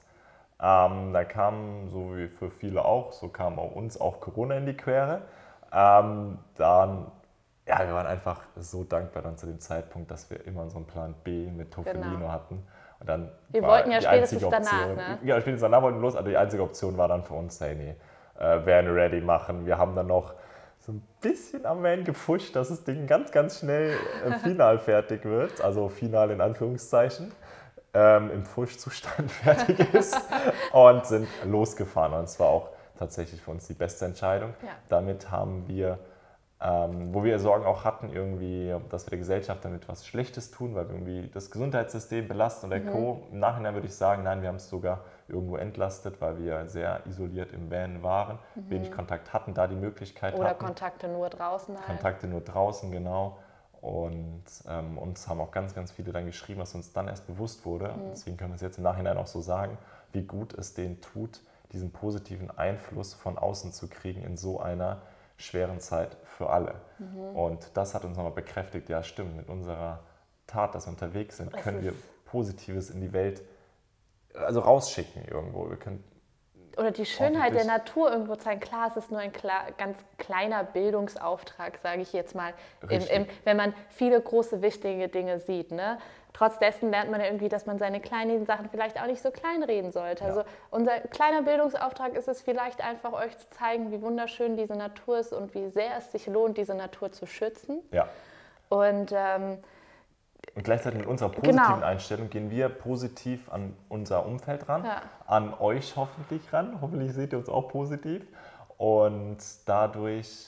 [0.59, 4.65] Ähm, da kam, so wie für viele auch, so kam auch uns auch Corona in
[4.65, 5.21] die Quere.
[5.71, 7.11] Ähm, dann,
[7.67, 11.13] ja, wir waren einfach so dankbar dann zu dem Zeitpunkt, dass wir immer unseren Plan
[11.23, 12.31] B mit Tofelino Genau.
[12.31, 12.65] hatten.
[12.99, 15.19] Und dann Wir wollten ja spätestens einzige danach, Option, ne?
[15.23, 17.75] Ja, spätestens danach wollten wir los, aber die einzige Option war dann für uns, hey,
[17.75, 17.95] nee,
[18.39, 19.65] äh, werden ready machen.
[19.65, 20.33] Wir haben dann noch
[20.79, 23.93] so ein bisschen am Ende gepusht, dass das Ding ganz, ganz schnell
[24.25, 25.61] äh, final fertig wird.
[25.61, 27.31] Also final in Anführungszeichen.
[27.93, 30.19] Ähm, im Pfuschzustand fertig ist
[30.71, 32.13] und sind losgefahren.
[32.13, 34.53] Und es war auch tatsächlich für uns die beste Entscheidung.
[34.63, 34.69] Ja.
[34.89, 35.99] Damit haben wir,
[36.59, 40.75] ähm, wo wir Sorgen auch hatten, irgendwie, dass wir der Gesellschaft damit was Schlechtes tun,
[40.75, 43.27] weil wir irgendwie das Gesundheitssystem belasten und der Co.
[43.31, 47.01] Im Nachhinein würde ich sagen, nein, wir haben es sogar irgendwo entlastet, weil wir sehr
[47.05, 50.65] isoliert im Van waren, wenig Kontakt hatten, da die Möglichkeit Oder hatten.
[50.65, 51.85] Kontakte nur draußen halt.
[51.85, 53.37] Kontakte nur draußen, genau.
[53.81, 57.65] Und ähm, uns haben auch ganz, ganz viele dann geschrieben, was uns dann erst bewusst
[57.65, 57.93] wurde.
[58.11, 59.77] Deswegen können wir es jetzt im Nachhinein auch so sagen,
[60.13, 61.41] wie gut es denen tut,
[61.73, 65.01] diesen positiven Einfluss von außen zu kriegen in so einer
[65.37, 66.75] schweren Zeit für alle.
[67.33, 69.99] Und das hat uns nochmal bekräftigt, ja stimmt, mit unserer
[70.47, 71.93] Tat, dass wir unterwegs sind, können wir
[72.25, 73.41] Positives in die Welt,
[74.33, 75.69] also rausschicken irgendwo.
[75.69, 76.03] Wir können
[76.77, 77.65] Oder die Schönheit der.
[77.65, 78.59] Natur irgendwo zeigen.
[78.59, 82.53] Klar, es ist nur ein klar, ganz kleiner Bildungsauftrag, sage ich jetzt mal,
[82.89, 85.71] im, im, wenn man viele große, wichtige Dinge sieht.
[85.71, 85.97] Ne?
[86.33, 89.31] Trotz dessen lernt man ja irgendwie, dass man seine kleinen Sachen vielleicht auch nicht so
[89.31, 90.23] kleinreden sollte.
[90.23, 90.29] Ja.
[90.29, 95.17] Also unser kleiner Bildungsauftrag ist es vielleicht einfach, euch zu zeigen, wie wunderschön diese Natur
[95.17, 97.81] ist und wie sehr es sich lohnt, diese Natur zu schützen.
[97.91, 98.07] ja,
[98.69, 99.57] Und ähm,
[100.55, 101.85] Und gleichzeitig mit unserer positiven Genau.
[101.85, 105.01] Einstellung gehen wir positiv an unser Umfeld ran, Ja.
[105.27, 106.79] an euch hoffentlich ran.
[106.81, 108.25] Hoffentlich seht ihr uns auch positiv.
[108.77, 110.47] Und dadurch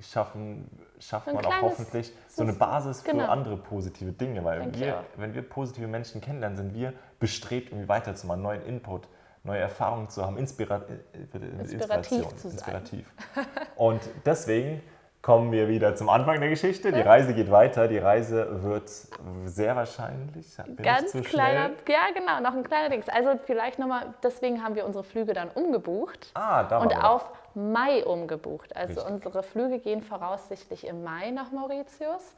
[0.00, 3.24] schaffen, schafft Ein man auch hoffentlich so eine Basis genau.
[3.24, 4.44] für andere positive Dinge.
[4.44, 9.08] Weil wir, wenn wir positive Menschen kennenlernen, sind wir bestrebt, irgendwie weiterzumachen, neuen Input,
[9.44, 12.52] neue Erfahrungen zu haben, Inspira äh, äh, Inspirativ Inspiration, zu sein.
[12.52, 13.12] Inspirativ.
[13.76, 14.82] Und deswegen
[15.22, 16.90] kommen wir wieder zum Anfang der Geschichte.
[16.90, 17.86] Die Reise geht weiter.
[17.86, 18.90] Die Reise wird
[19.44, 20.46] sehr wahrscheinlich.
[20.82, 21.96] Ganz zu kleiner, schnell?
[21.96, 23.08] ja genau, noch ein kleiner Dings.
[23.08, 28.04] Also vielleicht nochmal, deswegen haben wir unsere Flüge dann umgebucht Ah, da und auf Mai
[28.04, 28.74] umgebucht.
[28.74, 29.10] Also Richtig.
[29.12, 32.34] unsere Flüge gehen voraussichtlich im Mai nach Mauritius.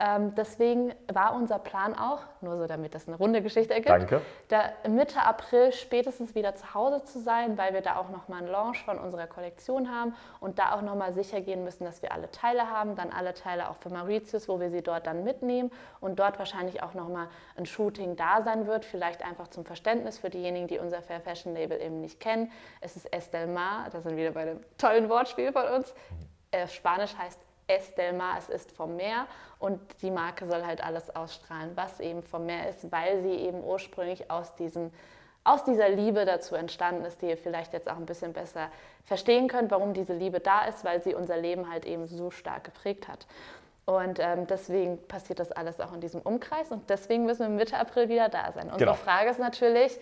[0.00, 4.22] Ähm, deswegen war unser Plan auch, nur so damit das eine runde Geschichte ergibt, Danke.
[4.46, 8.48] da Mitte April spätestens wieder zu Hause zu sein, weil wir da auch nochmal einen
[8.48, 12.30] Launch von unserer Kollektion haben und da auch nochmal sicher gehen müssen, dass wir alle
[12.30, 16.20] Teile haben, dann alle Teile auch für Mauritius, wo wir sie dort dann mitnehmen und
[16.20, 20.68] dort wahrscheinlich auch nochmal ein Shooting da sein wird, vielleicht einfach zum Verständnis für diejenigen,
[20.68, 22.52] die unser Fair Fashion Label eben nicht kennen.
[22.80, 25.92] Es ist Estel Mar, da sind wir wieder bei einem tollen Wortspiel von uns.
[26.52, 29.26] Äh, Spanisch heißt Es del Mar, es ist vom Meer
[29.60, 33.62] und die Marke soll halt alles ausstrahlen, was eben vom Meer ist, weil sie eben
[33.62, 34.90] ursprünglich aus diesem
[35.44, 38.68] aus dieser Liebe dazu entstanden ist, die ihr vielleicht jetzt auch ein bisschen besser
[39.04, 42.64] verstehen könnt, warum diese Liebe da ist, weil sie unser Leben halt eben so stark
[42.64, 43.26] geprägt hat.
[43.86, 47.78] Und ähm, deswegen passiert das alles auch in diesem Umkreis und deswegen müssen wir Mitte
[47.78, 48.64] April wieder da sein.
[48.64, 48.94] Unsere Genau.
[48.94, 49.98] Frage ist natürlich,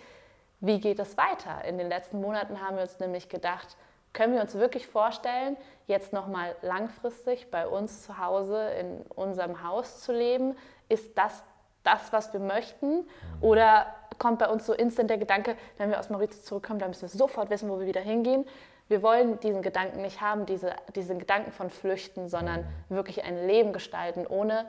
[0.59, 1.63] wie geht es weiter?
[1.63, 3.77] In den letzten Monaten haben wir uns nämlich gedacht,
[4.13, 10.01] können wir uns wirklich vorstellen, jetzt nochmal langfristig bei uns zu Hause in unserem Haus
[10.01, 10.55] zu leben?
[10.89, 11.43] Ist das
[11.83, 13.07] das, was wir möchten?
[13.41, 17.03] Oder kommt bei uns so instant der Gedanke, wenn wir aus Mauritius zurückkommen, dann müssen
[17.03, 18.45] wir sofort wissen, wo wir wieder hingehen?
[18.89, 23.73] Wir wollen diesen Gedanken nicht haben, diese, diesen Gedanken von Flüchten, sondern wirklich ein Leben
[23.73, 24.65] gestalten, ohne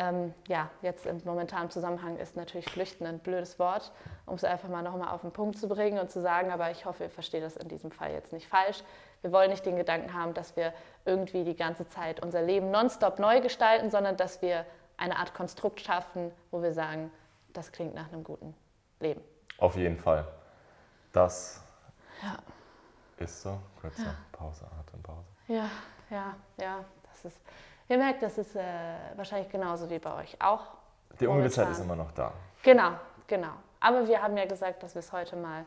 [0.00, 3.90] Ähm, ja, jetzt im momentanen Zusammenhang ist natürlich Flüchten ein blödes Wort,
[4.26, 6.84] um es einfach mal nochmal auf den Punkt zu bringen und zu sagen, aber ich
[6.84, 8.84] hoffe, ihr versteht das in diesem Fall jetzt nicht falsch.
[9.22, 10.72] Wir wollen nicht den Gedanken haben, dass wir
[11.04, 14.64] irgendwie die ganze Zeit unser Leben nonstop neu gestalten, sondern dass wir
[14.98, 17.10] eine Art Konstrukt schaffen, wo wir sagen,
[17.52, 18.54] das klingt nach einem guten
[19.00, 19.20] Leben.
[19.58, 20.24] Auf jeden Fall.
[21.12, 21.60] Das
[22.22, 22.36] ja.
[23.16, 23.58] ist so.
[23.80, 24.14] Kurze ja.
[24.30, 25.26] Pause, Atempause.
[25.48, 25.68] Ja,
[26.10, 26.84] ja, ja.
[27.10, 27.40] Das ist,
[27.88, 28.62] ihr merkt, das ist äh,
[29.16, 30.66] wahrscheinlich genauso wie bei euch auch.
[31.20, 32.32] Die Ungewissheit ist immer noch da.
[32.62, 32.92] Genau,
[33.26, 33.52] genau.
[33.80, 35.64] Aber wir haben ja gesagt, dass wir es heute mal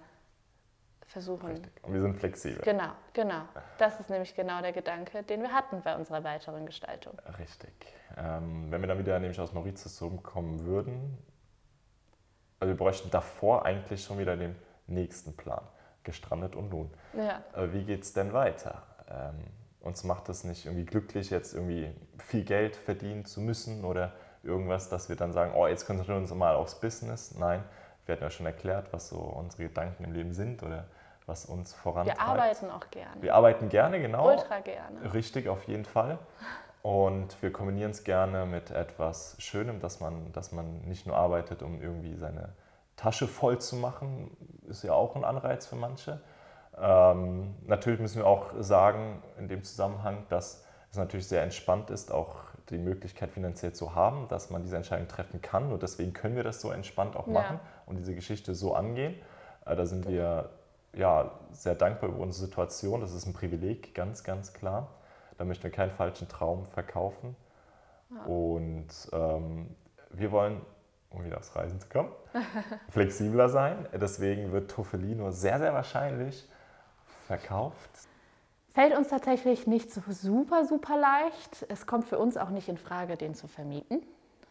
[1.11, 1.49] versuchen.
[1.49, 1.71] Richtig.
[1.83, 2.61] Und wir sind flexibel.
[2.63, 3.41] Genau, genau.
[3.77, 7.17] Das ist nämlich genau der Gedanke, den wir hatten bei unserer weiteren Gestaltung.
[7.37, 7.73] Richtig.
[8.17, 11.17] Ähm, wenn wir dann wieder nämlich aus Mauritius zurückkommen würden,
[12.59, 14.55] also wir bräuchten davor eigentlich schon wieder den
[14.87, 15.63] nächsten Plan.
[16.03, 16.91] Gestrandet und nun.
[17.13, 17.43] Ja.
[17.55, 18.83] Äh, wie geht es denn weiter?
[19.09, 19.43] Ähm,
[19.81, 24.13] uns macht es nicht irgendwie glücklich, jetzt irgendwie viel Geld verdienen zu müssen oder
[24.43, 27.35] irgendwas, dass wir dann sagen, oh, jetzt konzentrieren wir uns mal aufs Business.
[27.37, 27.63] Nein,
[28.05, 30.85] wir hatten ja schon erklärt, was so unsere Gedanken im Leben sind oder
[31.25, 32.19] was uns vorantreibt.
[32.19, 33.21] Wir arbeiten auch gerne.
[33.21, 34.29] Wir arbeiten gerne, genau.
[34.29, 35.13] Ultra gerne.
[35.13, 36.17] Richtig, auf jeden Fall.
[36.81, 41.61] Und wir kombinieren es gerne mit etwas Schönem, dass man, dass man nicht nur arbeitet,
[41.61, 42.49] um irgendwie seine
[42.95, 44.35] Tasche voll zu machen,
[44.67, 46.21] ist ja auch ein Anreiz für manche.
[46.81, 52.11] Ähm, natürlich müssen wir auch sagen, in dem Zusammenhang, dass es natürlich sehr entspannt ist,
[52.11, 52.37] auch
[52.69, 55.71] die Möglichkeit finanziell zu haben, dass man diese Entscheidung treffen kann.
[55.71, 57.81] Und deswegen können wir das so entspannt auch machen ja.
[57.85, 59.15] und diese Geschichte so angehen.
[59.65, 60.49] Äh, da sind wir
[60.93, 63.01] ja, sehr dankbar über unsere Situation.
[63.01, 64.89] Das ist ein Privileg, ganz, ganz klar.
[65.37, 67.35] Da möchten wir keinen falschen Traum verkaufen.
[68.09, 68.23] Ja.
[68.25, 69.75] Und ähm,
[70.09, 70.61] wir wollen,
[71.09, 72.09] um wieder aufs Reisen zu kommen,
[72.89, 73.87] flexibler sein.
[73.93, 76.47] Deswegen wird Tofelino sehr, sehr wahrscheinlich
[77.37, 77.89] verkauft.
[78.73, 81.65] Fällt uns tatsächlich nicht so super, super leicht.
[81.69, 84.01] Es kommt für uns auch nicht in Frage, den zu vermieten,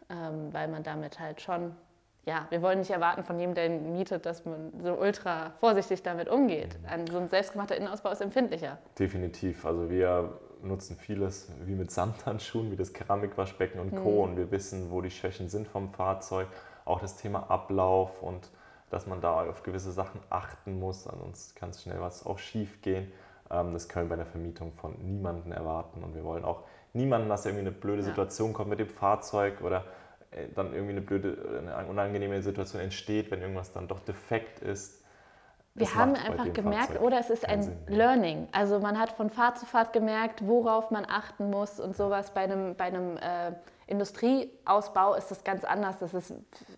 [0.09, 1.75] ähm, weil man damit halt schon
[2.23, 6.03] ja, wir wollen nicht erwarten von jedem, der ihn mietet, dass man so ultra vorsichtig
[6.03, 6.77] damit umgeht.
[6.87, 8.77] Ein, so ein selbstgemachter Innenausbau ist empfindlicher.
[8.99, 9.65] Definitiv.
[9.65, 14.11] Also wir nutzen vieles wie mit Samthandschuhen, wie das Keramikwaschbecken und Co.
[14.11, 14.19] Mhm.
[14.19, 16.47] Und wir wissen, wo die Schwächen sind vom Fahrzeug.
[16.85, 18.51] Auch das Thema Ablauf und
[18.91, 21.07] dass man da auf gewisse Sachen achten muss.
[21.07, 23.11] Ansonsten kann es schnell was auch schief gehen.
[23.49, 26.03] Ähm, das können wir bei der Vermietung von niemandem erwarten.
[26.03, 29.85] Und wir wollen auch niemanden, dass irgendwie eine blöde Situation kommt mit dem Fahrzeug oder
[30.31, 35.01] äh, dann irgendwie eine blöde, eine unangenehme Situation entsteht, wenn irgendwas dann doch defekt ist.
[35.73, 37.77] Wir haben einfach gemerkt, Fahrzeug oder es ist ein Sinn.
[37.87, 38.47] Learning.
[38.51, 42.41] Also man hat von Fahrt zu Fahrt gemerkt, worauf man achten muss und sowas bei
[42.41, 43.53] einem, bei einem äh,
[43.91, 45.99] Industrieausbau ist das ganz anders.
[45.99, 46.33] Das ist,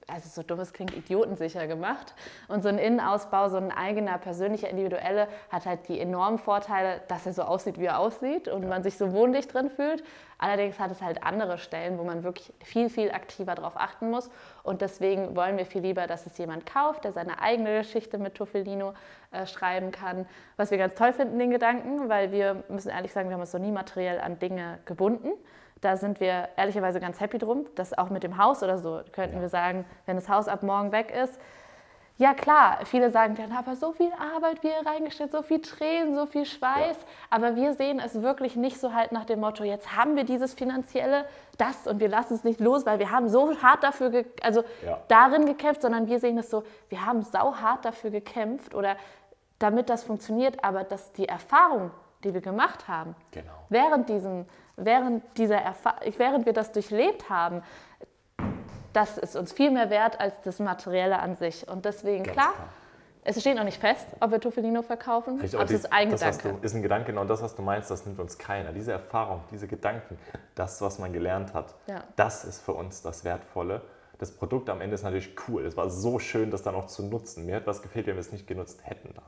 [0.08, 2.16] also so dumm es klingt, idiotensicher gemacht.
[2.48, 7.28] Und so ein Innenausbau, so ein eigener, persönlicher, individuelle, hat halt die enormen Vorteile, dass
[7.28, 8.68] er so aussieht, wie er aussieht und ja.
[8.68, 10.04] man sich so wohnlich drin fühlt.
[10.40, 14.32] Allerdings hat es halt andere Stellen, wo man wirklich viel, viel aktiver darauf achten muss.
[14.64, 18.34] Und deswegen wollen wir viel lieber, dass es jemand kauft, der seine eigene Geschichte mit
[18.34, 18.94] Tuffelino
[19.32, 20.26] äh, schreiben kann.
[20.58, 23.54] Was wir ganz toll finden, den Gedanken, weil wir müssen ehrlich sagen, wir haben uns
[23.54, 25.30] noch nie materiell an Dinge gebunden.
[25.84, 27.66] Da sind wir ehrlicherweise ganz happy drum.
[27.76, 29.42] dass auch mit dem Haus oder so könnten ja.
[29.42, 31.40] wir sagen, wenn das Haus ab morgen weg ist.
[32.18, 36.28] Ja klar, viele sagen dann, aber so viel Arbeit wir reingestellt, so viel Tränen, so
[36.28, 36.98] viel Schweiß.
[36.98, 37.08] Ja.
[37.32, 40.54] Aber wir sehen es wirklich nicht so halt nach dem Motto, jetzt haben wir dieses
[40.54, 41.26] finanzielle,
[41.58, 45.00] das und wir lassen es nicht los, weil wir haben so hart dafür, also ja.
[45.08, 48.96] darin gekämpft, sondern wir sehen es so, wir haben sau hart dafür gekämpft oder
[49.58, 51.90] damit das funktioniert, aber dass die Erfahrung,
[52.24, 53.52] die wir gemacht haben, genau.
[53.70, 55.62] während diesem während, dieser
[56.18, 57.62] während wir das durchlebt haben,
[58.94, 61.68] das ist uns viel mehr wert als das Materielle an sich.
[61.68, 62.70] Und deswegen, klar, klar,
[63.24, 66.22] es steht noch nicht fest, ob wir Tuffelino verkaufen, Richtig, aber es ist ein das,
[66.22, 66.60] Gedanke.
[66.60, 68.72] Du, ist ein Gedanke, genau das, was du meinst, das nimmt uns keiner.
[68.72, 70.18] Diese Erfahrung, diese Gedanken,
[70.56, 72.04] das, was man gelernt hat, ja.
[72.16, 73.82] das ist für uns das Wertvolle.
[74.20, 75.66] Das Produkt am Ende ist natürlich cool.
[75.66, 77.46] Es war so schön, das dann auch zu nutzen.
[77.46, 79.24] Mir hätte was gefehlt, wenn wir es nicht genutzt hätten dann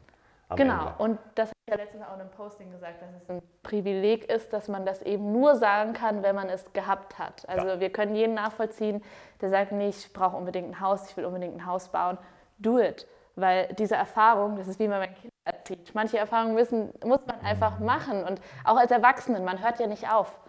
[0.55, 0.93] genau, Ende.
[0.99, 4.29] und das habe ich ja letztens auch in einem Posting gesagt, dass es ein Privileg
[4.29, 7.47] ist, dass man das eben nur sagen kann, wenn man es gehabt hat.
[7.49, 7.79] Also ja.
[7.79, 9.03] wir können jeden nachvollziehen,
[9.41, 12.17] der sagt, nee, ich brauche unbedingt ein Haus, ich will unbedingt ein Haus bauen.
[12.57, 13.07] Do it.
[13.35, 15.93] Weil diese Erfahrung, das ist wie man mein Kind erzählt.
[15.93, 18.23] Manche Erfahrungen müssen, muss man einfach machen.
[18.23, 20.39] Und auch als Erwachsenen, man hört ja nicht auf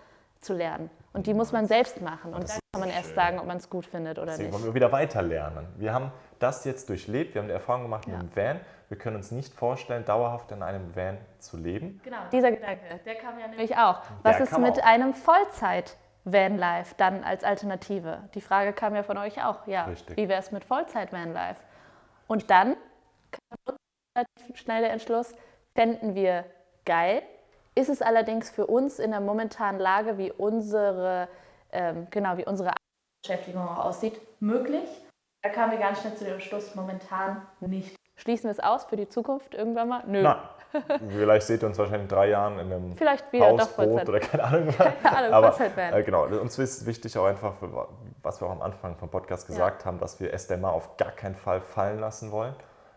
[0.41, 0.91] zu lernen.
[1.13, 2.33] Und die muss man selbst machen.
[2.33, 4.55] Und dann kann man erst sagen, ob man es gut findet oder Deswegen nicht.
[4.55, 5.67] wollen wir wieder weiter lernen.
[5.77, 8.17] Wir haben das jetzt durchlebt, wir haben die Erfahrung gemacht ja.
[8.17, 8.61] mit dem Van.
[8.89, 12.01] Wir können uns nicht vorstellen, dauerhaft in einem Van zu leben.
[12.05, 14.01] Genau, dieser Gedanke, der kam ja nämlich auch.
[14.23, 14.87] Was der ist mit auch.
[14.87, 15.97] einem Vollzeit?
[16.27, 18.29] Vanlife dann als Alternative?
[18.35, 19.67] Die Frage kam ja von euch auch.
[19.67, 20.17] Ja, Richtig.
[20.17, 21.61] wie wäre es mit Vollzeit Vanlife?
[22.27, 22.77] Und dann
[23.31, 23.77] kam
[24.17, 25.35] relativ schnell der Entschluss,
[25.75, 26.45] fänden wir
[26.85, 27.23] geil.
[27.77, 31.29] Ist es allerdings für uns in der momentanen Lage, wie unsere,
[31.71, 32.73] ähm, genau, wie unsere
[33.23, 34.89] Beschäftigung auch aussieht, möglich.
[35.47, 37.95] Da kamen wir ganz schnell zu dem Schluss, momentan nicht.
[38.17, 40.03] Schließen wir es aus für die Zukunft irgendwann mal?
[40.05, 40.21] Nö.
[40.21, 40.39] Nein.
[41.09, 44.19] Vielleicht seht ihr uns wahrscheinlich in drei Jahren in einem Vielleicht wieder Haus, Boot oder
[44.19, 44.75] keine Ahnung.
[44.77, 47.55] Keine Ahnung, Aber äh, genau, uns ist wichtig auch einfach,
[48.25, 49.87] was wir auch am Anfang vom Podcast gesagt ja.
[49.87, 52.57] haben, dass wir SDMA auf gar keinen Fall fallen lassen wollen.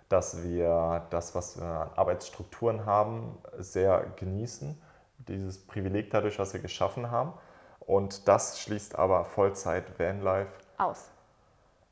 [0.10, 4.82] Dass wir das, was wir an Arbeitsstrukturen haben, sehr genießen.
[5.20, 7.34] Dieses Privileg dadurch, was wir geschaffen haben.
[7.80, 11.12] Und das schließt aber Vollzeit Vanlife aus.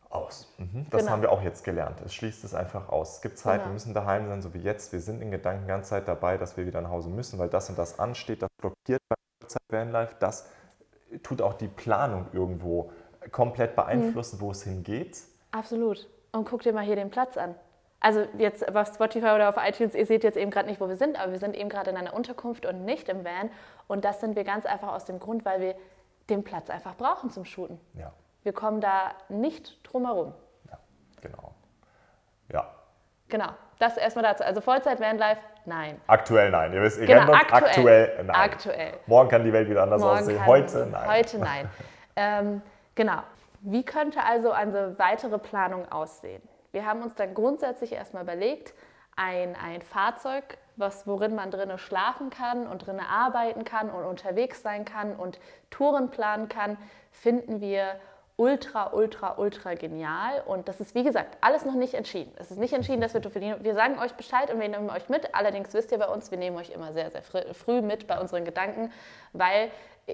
[0.09, 0.53] Aus.
[0.57, 0.87] Mhm.
[0.89, 1.11] Das genau.
[1.11, 1.99] haben wir auch jetzt gelernt.
[2.05, 3.15] Es schließt es einfach aus.
[3.15, 3.69] Es gibt Zeit, genau.
[3.69, 4.93] wir müssen daheim sein, so wie jetzt.
[4.93, 7.49] Wir sind in Gedanken die ganze Zeit dabei, dass wir wieder nach Hause müssen, weil
[7.49, 8.41] das und das ansteht.
[8.41, 9.15] Das blockiert bei
[9.69, 10.15] Vanlife.
[10.19, 10.49] Das
[11.23, 12.91] tut auch die Planung irgendwo
[13.31, 14.41] komplett beeinflussen, mhm.
[14.41, 15.21] wo es hingeht.
[15.51, 16.07] Absolut.
[16.31, 17.55] Und guck dir mal hier den Platz an.
[17.99, 20.97] Also jetzt auf Spotify oder auf iTunes, ihr seht jetzt eben gerade nicht, wo wir
[20.97, 23.49] sind, aber wir sind eben gerade in einer Unterkunft und nicht im Van.
[23.87, 25.75] Und das sind wir ganz einfach aus dem Grund, weil wir
[26.29, 27.79] den Platz einfach brauchen zum Shooten.
[27.95, 28.13] Ja.
[28.47, 30.33] Wir kommen da nicht drum herum.
[30.69, 30.79] Ja,
[31.19, 31.53] genau.
[32.49, 32.65] Ja.
[33.27, 34.45] Genau, das erstmal dazu.
[34.45, 35.99] Also Vollzeit Vanlife, nein.
[36.07, 36.71] Aktuell nein.
[36.71, 38.35] Ihr wisst, ihr genau, kennt aktuell, aktuell nein.
[38.37, 38.93] Aktuell.
[39.05, 40.45] Morgen kann die Welt wieder anders Morgen aussehen.
[40.45, 41.09] Heute nein.
[41.09, 41.69] Heute nein.
[42.15, 42.61] ähm,
[42.95, 43.21] genau.
[43.59, 46.41] Wie könnte also eine weitere Planung aussehen?
[46.71, 48.73] Wir haben uns dann grundsätzlich erstmal überlegt,
[49.17, 54.61] ein, ein Fahrzeug, was, worin man drinnen schlafen kann und drinnen arbeiten kann und unterwegs
[54.61, 55.37] sein kann und
[55.69, 56.77] Touren planen kann,
[57.11, 57.99] finden wir
[58.37, 60.43] ultra, ultra, ultra genial.
[60.45, 62.31] Und das ist, wie gesagt, alles noch nicht entschieden.
[62.37, 63.63] Es ist nicht entschieden, dass wir verdienen.
[63.63, 65.35] Wir sagen euch Bescheid und wir nehmen euch mit.
[65.35, 68.45] Allerdings wisst ihr bei uns, wir nehmen euch immer sehr, sehr früh mit bei unseren
[68.45, 68.91] Gedanken,
[69.33, 69.71] weil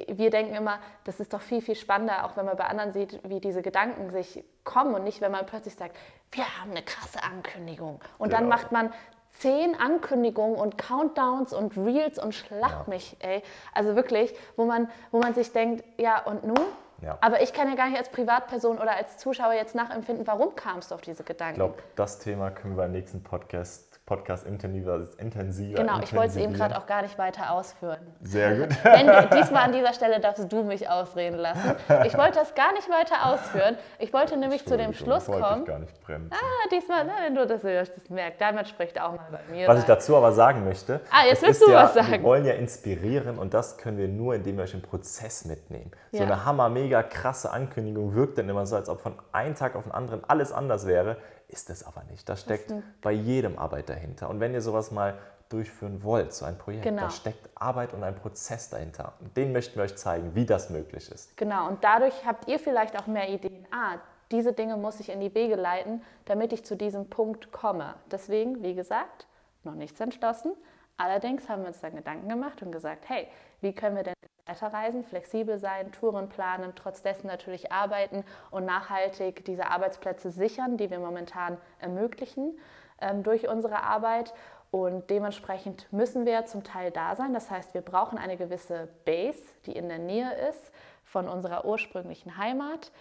[0.07, 3.19] wir denken immer, das ist doch viel, viel spannender, auch wenn man bei anderen sieht,
[3.29, 5.95] wie diese Gedanken sich kommen und nicht, wenn man plötzlich sagt,
[6.31, 7.99] wir haben eine krasse Ankündigung.
[8.17, 8.39] Und genau.
[8.39, 8.91] dann macht man
[9.33, 12.85] zehn Ankündigungen und Countdowns und Reels und schlag ja.
[12.87, 13.43] mich, ey.
[13.73, 16.65] Also wirklich, wo man, wo man sich denkt, ja und nun?
[17.03, 17.17] Ja.
[17.21, 20.91] Aber ich kann ja gar nicht als Privatperson oder als Zuschauer jetzt nachempfinden, warum kamst
[20.91, 21.53] du auf diese Gedanken?
[21.53, 26.31] Ich glaube, das Thema können wir beim nächsten Podcast Podcast intensiver, intensiver Genau, ich wollte
[26.31, 27.99] es eben gerade auch gar nicht weiter ausführen.
[28.21, 28.69] Sehr gut.
[28.83, 29.07] Wenn,
[29.39, 31.75] diesmal an dieser Stelle darfst du mich ausreden lassen.
[32.05, 33.77] Ich wollte das gar nicht weiter ausführen.
[33.99, 35.41] Ich wollte nämlich zu dem Schluss kommen.
[35.41, 36.31] Wollte ich gar nicht bremsen.
[36.33, 38.41] Ah, diesmal, na, nur dass ihr das merkt.
[38.41, 39.69] Damit spricht auch mal bei mir.
[39.69, 40.99] Was ich dazu aber sagen möchte.
[41.09, 42.11] Ah, jetzt willst du ja, was sagen.
[42.11, 45.91] Wir wollen ja inspirieren und das können wir nur, indem wir euch im Prozess mitnehmen.
[46.11, 46.25] So ja.
[46.25, 49.83] eine hammer, mega krasse Ankündigung wirkt dann immer so, als ob von einem Tag auf
[49.83, 51.15] den anderen alles anders wäre.
[51.53, 52.27] Ist es aber nicht.
[52.27, 54.29] Da steckt bei jedem Arbeit dahinter.
[54.29, 57.03] Und wenn ihr sowas mal durchführen wollt, so ein Projekt, genau.
[57.03, 59.13] da steckt Arbeit und ein Prozess dahinter.
[59.19, 61.37] Und den möchten wir euch zeigen, wie das möglich ist.
[61.37, 63.67] Genau, und dadurch habt ihr vielleicht auch mehr Ideen.
[63.69, 63.99] Ah,
[64.31, 67.93] diese Dinge muss ich in die Wege leiten, damit ich zu diesem Punkt komme.
[68.11, 69.27] Deswegen, wie gesagt,
[69.63, 70.53] noch nichts entschlossen.
[70.97, 73.27] Allerdings haben wir uns dann Gedanken gemacht und gesagt, hey,
[73.61, 74.13] wie können wir denn
[74.45, 80.89] weiterreisen, flexibel sein, Touren planen, trotz dessen natürlich arbeiten und nachhaltig diese Arbeitsplätze sichern, die
[80.89, 82.57] wir momentan ermöglichen
[82.99, 84.33] ähm, durch unsere Arbeit.
[84.71, 87.33] Und dementsprechend müssen wir zum Teil da sein.
[87.33, 90.71] Das heißt, wir brauchen eine gewisse Base, die in der Nähe ist
[91.03, 92.91] von unserer ursprünglichen Heimat.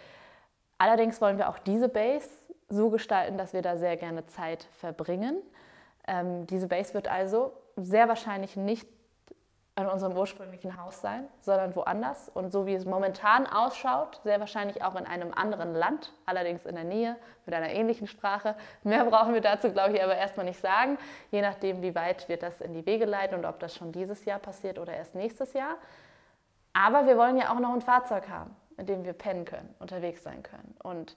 [0.76, 2.28] Allerdings wollen wir auch diese Base
[2.68, 5.40] so gestalten, dass wir da sehr gerne Zeit verbringen.
[6.06, 8.86] Ähm, diese Base wird also sehr wahrscheinlich nicht
[9.74, 12.28] an unserem ursprünglichen Haus sein, sondern woanders.
[12.28, 16.74] Und so wie es momentan ausschaut, sehr wahrscheinlich auch in einem anderen Land, allerdings in
[16.74, 18.54] der Nähe, mit einer ähnlichen Sprache.
[18.82, 20.98] Mehr brauchen wir dazu, glaube ich, aber erstmal nicht sagen,
[21.30, 24.26] je nachdem, wie weit wir das in die Wege leiten und ob das schon dieses
[24.26, 25.76] Jahr passiert oder erst nächstes Jahr.
[26.74, 30.22] Aber wir wollen ja auch noch ein Fahrzeug haben, in dem wir pennen können, unterwegs
[30.22, 30.76] sein können.
[30.82, 31.16] Und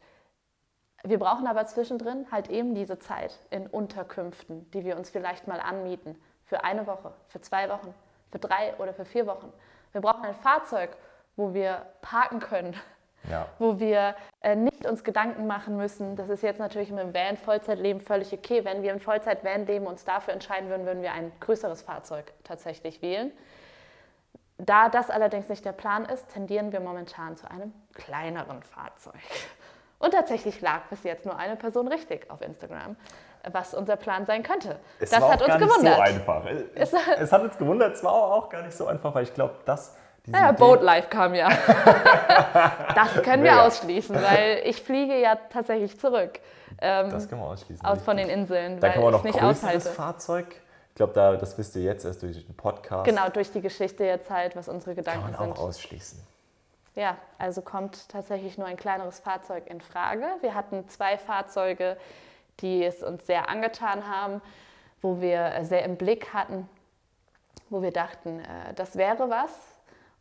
[1.04, 5.60] wir brauchen aber zwischendrin halt eben diese Zeit in Unterkünften, die wir uns vielleicht mal
[5.60, 7.94] anmieten, für eine Woche, für zwei Wochen
[8.36, 9.52] für drei oder für vier Wochen.
[9.94, 10.90] Wir brauchen ein Fahrzeug,
[11.38, 12.76] wo wir parken können,
[13.32, 13.48] ja.
[13.60, 16.18] wo wir äh, nicht uns Gedanken machen müssen.
[16.18, 18.66] Das ist jetzt natürlich mit dem Van Vollzeitleben völlig okay.
[18.66, 23.02] Wenn wir im Vollzeit-Van leben uns dafür entscheiden würden, würden wir ein größeres Fahrzeug tatsächlich
[23.02, 23.32] wählen.
[24.58, 29.14] Da das allerdings nicht der Plan ist, tendieren wir momentan zu einem kleineren Fahrzeug.
[30.00, 32.98] Und tatsächlich lag bis jetzt nur eine Person richtig auf Instagram
[33.52, 34.78] was unser Plan sein könnte.
[35.00, 36.00] Es das war hat auch uns gar gewundert.
[36.00, 36.46] Nicht so einfach.
[36.76, 39.56] Es, es, hat uns gewundert, es war auch gar nicht so einfach, weil ich glaube,
[39.66, 39.96] dass.
[40.28, 41.50] Naja, Boatlife kam ja.
[42.96, 46.40] das können wir ausschließen, weil ich fliege ja tatsächlich zurück.
[46.82, 47.86] Ähm, das können wir ausschließen.
[47.86, 48.80] Aus von den Inseln.
[48.80, 50.48] Dann kann man noch nicht größeres Fahrzeug.
[50.90, 53.06] Ich glaube, da, das wisst ihr jetzt erst durch den Podcast.
[53.06, 55.36] Genau, durch die Geschichte jetzt halt, was unsere Gedanken sind.
[55.36, 55.68] Kann man auch sind.
[55.68, 56.20] ausschließen.
[56.96, 60.26] Ja, also kommt tatsächlich nur ein kleineres Fahrzeug in Frage.
[60.40, 61.98] Wir hatten zwei Fahrzeuge,
[62.62, 64.42] die es uns sehr angetan haben,
[65.02, 66.70] wo wir sehr im Blick hatten,
[67.70, 69.52] wo wir dachten, äh, das wäre was.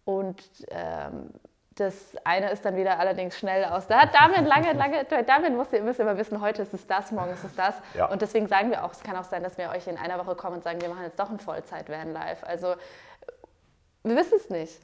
[0.04, 1.30] Und ähm,
[1.76, 3.88] Das eine ist dann wieder allerdings schnell aus.
[3.88, 7.10] Da hat Damian lange, lange, Damian muss, ihr müsst immer wissen, heute ist es das,
[7.10, 7.74] morgen ist es das.
[7.94, 8.06] Ja.
[8.06, 10.36] Und deswegen sagen wir auch, es kann auch sein, dass wir euch in einer Woche
[10.36, 12.44] kommen und sagen, wir machen jetzt doch ein Vollzeit-Van live.
[12.44, 12.76] Also
[14.04, 14.80] wir wissen es nicht.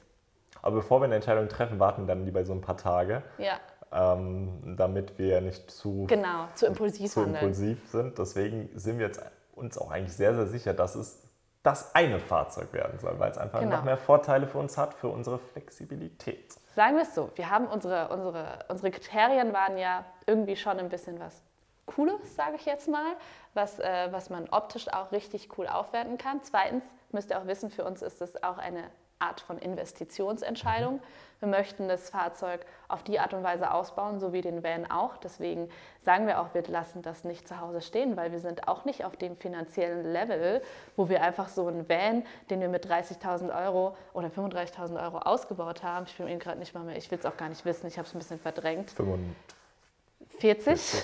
[0.61, 3.23] Aber bevor wir eine Entscheidung treffen, warten dann lieber so ein paar Tage.
[3.37, 3.53] Ja.
[3.93, 8.17] Ähm, damit wir nicht zu, genau, zu impulsiv, zu impulsiv sind.
[8.17, 9.21] Deswegen sind wir jetzt
[9.53, 11.21] uns auch eigentlich sehr, sehr sicher, dass es
[11.63, 13.77] das eine Fahrzeug werden soll, weil es einfach genau.
[13.77, 16.55] noch mehr Vorteile für uns hat, für unsere Flexibilität.
[16.75, 20.89] Sagen wir es so, wir haben unsere, unsere, unsere Kriterien waren ja irgendwie schon ein
[20.89, 21.43] bisschen was
[21.85, 23.15] Cooles, sage ich jetzt mal,
[23.53, 26.39] was, äh, was man optisch auch richtig cool aufwerten kann.
[26.43, 28.83] Zweitens müsst ihr auch wissen, für uns ist es auch eine
[29.21, 30.99] Art von Investitionsentscheidung.
[31.39, 35.17] Wir möchten das Fahrzeug auf die Art und Weise ausbauen, so wie den Van auch.
[35.17, 35.69] Deswegen
[36.03, 39.05] sagen wir auch, wir lassen das nicht zu Hause stehen, weil wir sind auch nicht
[39.05, 40.61] auf dem finanziellen Level,
[40.95, 45.81] wo wir einfach so einen Van, den wir mit 30.000 Euro oder 35.000 Euro ausgebaut
[45.83, 47.87] haben, ich bin ihn gerade nicht mal mehr, ich will es auch gar nicht wissen,
[47.87, 48.91] ich habe es ein bisschen verdrängt.
[48.91, 49.60] 45.
[50.41, 51.03] 40?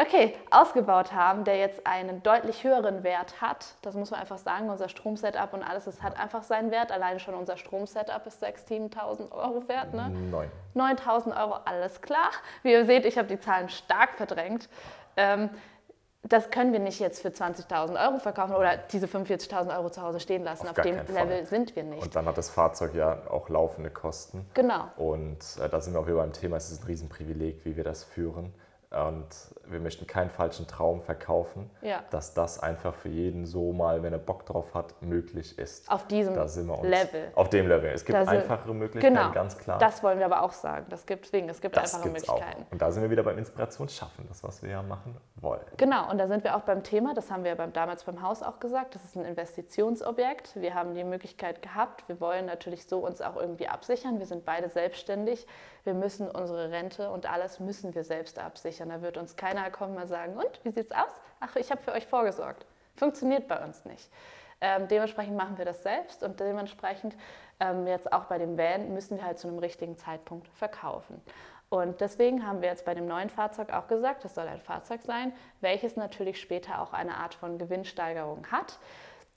[0.00, 3.74] Okay, ausgebaut haben, der jetzt einen deutlich höheren Wert hat.
[3.82, 4.70] Das muss man einfach sagen.
[4.70, 6.92] Unser Stromsetup und alles, es hat einfach seinen Wert.
[6.92, 9.94] Alleine schon unser Stromsetup ist 6.000, 7.000 Euro wert.
[9.94, 10.10] Ne?
[10.30, 10.96] 9.
[10.96, 12.30] 9.000 Euro, alles klar.
[12.62, 14.68] Wie ihr seht, ich habe die Zahlen stark verdrängt.
[15.16, 15.50] Ähm,
[16.22, 20.20] das können wir nicht jetzt für 20.000 Euro verkaufen oder diese 45.000 Euro zu Hause
[20.20, 20.68] stehen lassen.
[20.68, 22.02] Auf, Auf dem Level sind wir nicht.
[22.02, 24.46] Und dann hat das Fahrzeug ja auch laufende Kosten.
[24.54, 24.84] Genau.
[24.96, 27.84] Und äh, da sind wir auch wieder beim Thema, es ist ein Riesenprivileg, wie wir
[27.84, 28.52] das führen.
[28.90, 29.28] Und
[29.66, 32.02] wir möchten keinen falschen Traum verkaufen, ja.
[32.10, 35.90] dass das einfach für jeden so mal, wenn er Bock drauf hat, möglich ist.
[35.90, 37.30] Auf diesem Level.
[37.34, 37.90] Auf dem Level.
[37.90, 39.78] Es gibt da einfachere Möglichkeiten, genau, ganz klar.
[39.78, 40.86] Das wollen wir aber auch sagen.
[40.88, 42.62] Das gibt, deswegen, es gibt das einfache Möglichkeiten.
[42.62, 42.72] Auch.
[42.72, 45.60] Und da sind wir wieder beim Inspirationsschaffen, das, was wir ja machen wollen.
[45.76, 48.42] Genau, und da sind wir auch beim Thema, das haben wir beim, damals beim Haus
[48.42, 50.58] auch gesagt, das ist ein Investitionsobjekt.
[50.60, 54.18] Wir haben die Möglichkeit gehabt, wir wollen natürlich so uns auch irgendwie absichern.
[54.18, 55.46] Wir sind beide selbstständig
[55.88, 58.77] wir müssen unsere Rente und alles müssen wir selbst absichern.
[58.86, 61.12] Da wird uns keiner kommen und sagen, und, wie sieht's aus?
[61.40, 62.66] Ach, ich habe für euch vorgesorgt.
[62.96, 64.10] Funktioniert bei uns nicht.
[64.60, 67.16] Ähm, dementsprechend machen wir das selbst und dementsprechend
[67.60, 71.22] ähm, jetzt auch bei dem Van müssen wir halt zu einem richtigen Zeitpunkt verkaufen.
[71.70, 75.02] Und deswegen haben wir jetzt bei dem neuen Fahrzeug auch gesagt, das soll ein Fahrzeug
[75.02, 78.78] sein, welches natürlich später auch eine Art von Gewinnsteigerung hat.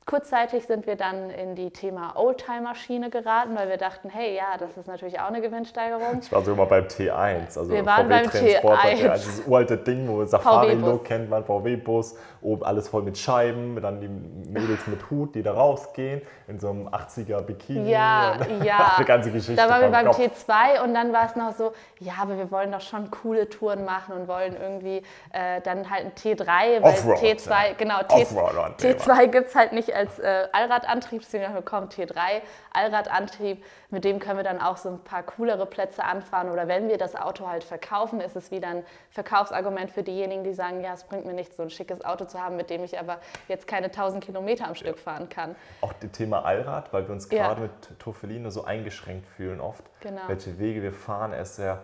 [0.08, 4.76] Kurzzeitig sind wir dann in die Thema Oldtimer-Schiene geraten, weil wir dachten, hey, ja, das
[4.76, 6.20] ist natürlich auch eine Gewinnsteigerung.
[6.22, 9.14] Ich war sogar mal beim T1, also wir waren beim T1.
[9.14, 14.08] Dieses uralte Ding, wo Safari-Look kennt man, VW-Bus, oben alles voll mit Scheiben, dann die
[14.08, 17.88] Mädels mit Hut, die da rausgehen, in so einem 80er-Bikini.
[17.92, 18.96] Ja, ja.
[19.00, 19.56] Die ganze Geschichte.
[19.56, 20.18] Da waren wir beim Kopf.
[20.18, 23.86] T2 und dann war es noch so, ja, aber wir wollen doch schon coole Touren
[23.86, 27.74] machen und wollen irgendwie äh, dann halt ein T3, weil Offroad, T2, ja.
[27.78, 32.42] genau, T2 gibt es halt nicht als äh, Allradantrieb, deswegen haben wir bekommen T3
[32.74, 33.64] Allradantrieb.
[33.90, 36.50] Mit dem können wir dann auch so ein paar coolere Plätze anfahren.
[36.50, 40.54] Oder wenn wir das Auto halt verkaufen, ist es wieder ein Verkaufsargument für diejenigen, die
[40.54, 43.00] sagen, ja, es bringt mir nichts, so ein schickes Auto zu haben, mit dem ich
[43.00, 45.56] aber jetzt keine 1000 Kilometer am Stück fahren kann.
[45.82, 47.68] Auch das Thema Allrad, weil wir uns gerade ja.
[47.68, 49.84] mit Tofelino so eingeschränkt fühlen oft.
[50.02, 50.22] Genau.
[50.28, 51.82] Welche Wege wir fahren, er ist sehr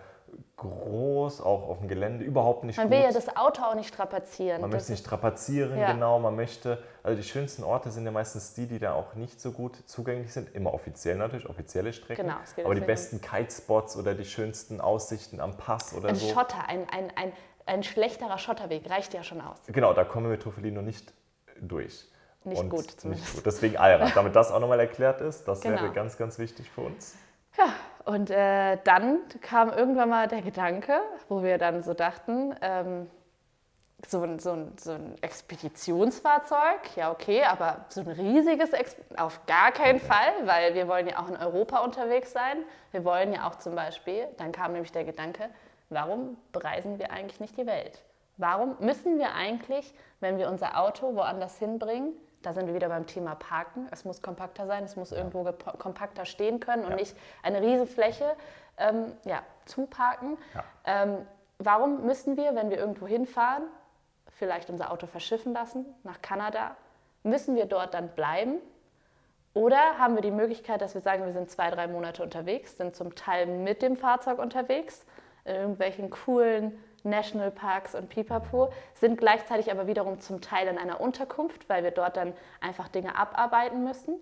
[0.57, 2.97] groß, auch auf dem Gelände, überhaupt nicht Man gut.
[2.97, 4.61] will ja das Auto auch nicht strapazieren.
[4.61, 5.91] Man möchte nicht strapazieren, ja.
[5.91, 6.17] genau.
[6.19, 9.51] Man möchte, also die schönsten Orte sind ja meistens die, die da auch nicht so
[9.51, 10.53] gut zugänglich sind.
[10.55, 12.25] Immer offiziell natürlich, offizielle Strecken.
[12.25, 16.15] Genau, es geht aber die besten Kitespots oder die schönsten Aussichten am Pass oder ein
[16.15, 16.27] so.
[16.27, 17.31] Ein Schotter, ein, ein, ein,
[17.67, 19.57] ein schlechterer Schotterweg reicht ja schon aus.
[19.67, 21.13] Genau, da kommen wir mit Tofelino nicht
[21.61, 22.07] durch.
[22.45, 23.25] Nicht Und gut zumindest.
[23.27, 23.45] Nicht gut.
[23.45, 25.47] Deswegen Allrad, damit das auch nochmal erklärt ist.
[25.47, 25.75] Das genau.
[25.75, 27.15] wäre ganz, ganz wichtig für uns.
[27.57, 27.73] Ja,
[28.07, 33.09] und äh, dann kam irgendwann mal der Gedanke, wo wir dann so dachten, ähm,
[34.05, 39.45] so, ein, so, ein, so ein Expeditionsfahrzeug, ja okay, aber so ein riesiges, Ex auf
[39.45, 42.63] gar keinen Fall, weil wir wollen ja auch in Europa unterwegs sein.
[42.91, 45.49] Wir wollen ja auch zum Beispiel, dann kam nämlich der Gedanke,
[45.89, 48.05] warum bereisen wir eigentlich nicht die Welt?
[48.37, 53.07] Warum müssen wir eigentlich, wenn wir unser Auto woanders hinbringen, da sind wir wieder beim
[53.07, 53.87] Thema Parken.
[53.91, 55.17] Es muss kompakter sein, es muss ja.
[55.17, 55.43] irgendwo
[55.77, 56.95] kompakter stehen können und ja.
[56.95, 58.35] nicht eine riesige Fläche
[58.77, 60.37] ähm, ja, zuparken.
[60.53, 60.63] Ja.
[60.85, 61.27] Ähm,
[61.57, 63.63] warum müssen wir, wenn wir irgendwo hinfahren,
[64.31, 66.75] vielleicht unser Auto verschiffen lassen nach Kanada?
[67.23, 68.59] Müssen wir dort dann bleiben?
[69.53, 72.95] Oder haben wir die Möglichkeit, dass wir sagen, wir sind zwei, drei Monate unterwegs, sind
[72.95, 75.03] zum Teil mit dem Fahrzeug unterwegs,
[75.45, 81.69] in irgendwelchen coolen Nationalparks und Pipapo, sind gleichzeitig aber wiederum zum Teil in einer Unterkunft,
[81.69, 84.19] weil wir dort dann einfach Dinge abarbeiten müssen,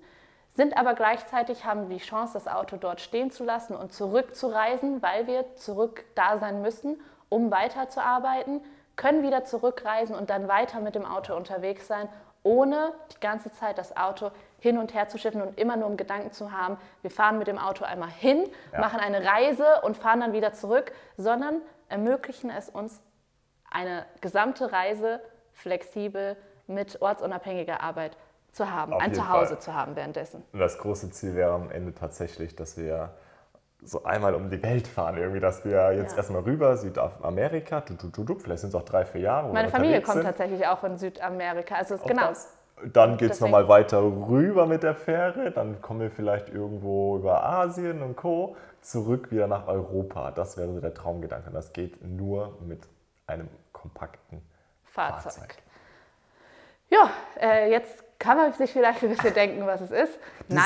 [0.54, 5.28] sind aber gleichzeitig, haben die Chance, das Auto dort stehen zu lassen und zurückzureisen, weil
[5.28, 7.00] wir zurück da sein müssen,
[7.30, 8.62] um weiterzuarbeiten,
[8.96, 12.08] können wieder zurückreisen und dann weiter mit dem Auto unterwegs sein,
[12.44, 15.98] ohne die ganze Zeit das Auto hin und her zu schiffen und immer nur im
[15.98, 18.80] Gedanken zu haben, wir fahren mit dem Auto einmal hin, Ja.
[18.80, 23.02] machen eine Reise und fahren dann wieder zurück, sondern ermöglichen es uns,
[23.72, 25.20] eine gesamte Reise
[25.52, 28.18] flexibel mit ortsunabhängiger Arbeit
[28.52, 29.60] zu haben, Auf ein Zuhause Fall.
[29.60, 30.44] zu haben währenddessen.
[30.54, 33.10] Und das große Ziel wäre am Ende tatsächlich, dass wir
[33.84, 35.18] so einmal um die Welt fahren.
[35.18, 36.18] Irgendwie, dass wir jetzt Ja.
[36.18, 39.52] erstmal rüber, Südamerika, du, du, du, du, vielleicht sind es auch drei, vier Jahre.
[39.52, 40.24] Meine Familie kommt sind.
[40.26, 41.76] tatsächlich auch in Südamerika.
[41.76, 42.28] Also es- Auch genau.
[42.28, 42.58] das.
[42.92, 47.42] Dann geht es nochmal weiter rüber mit der Fähre, dann kommen wir vielleicht irgendwo über
[47.44, 48.58] Asien und Co.
[48.86, 50.32] zurück wieder nach Europa.
[50.32, 51.48] Das wäre so der Traumgedanke.
[51.48, 52.88] Und das geht nur mit
[53.28, 54.42] einem kompakten
[54.84, 55.34] Fahrzeug.
[55.34, 55.56] Fahrzeug.
[56.90, 57.10] Ja,
[57.42, 60.20] äh, jetzt kann man sich vielleicht ein bisschen denken, was es ist.
[60.50, 60.66] Die Nein,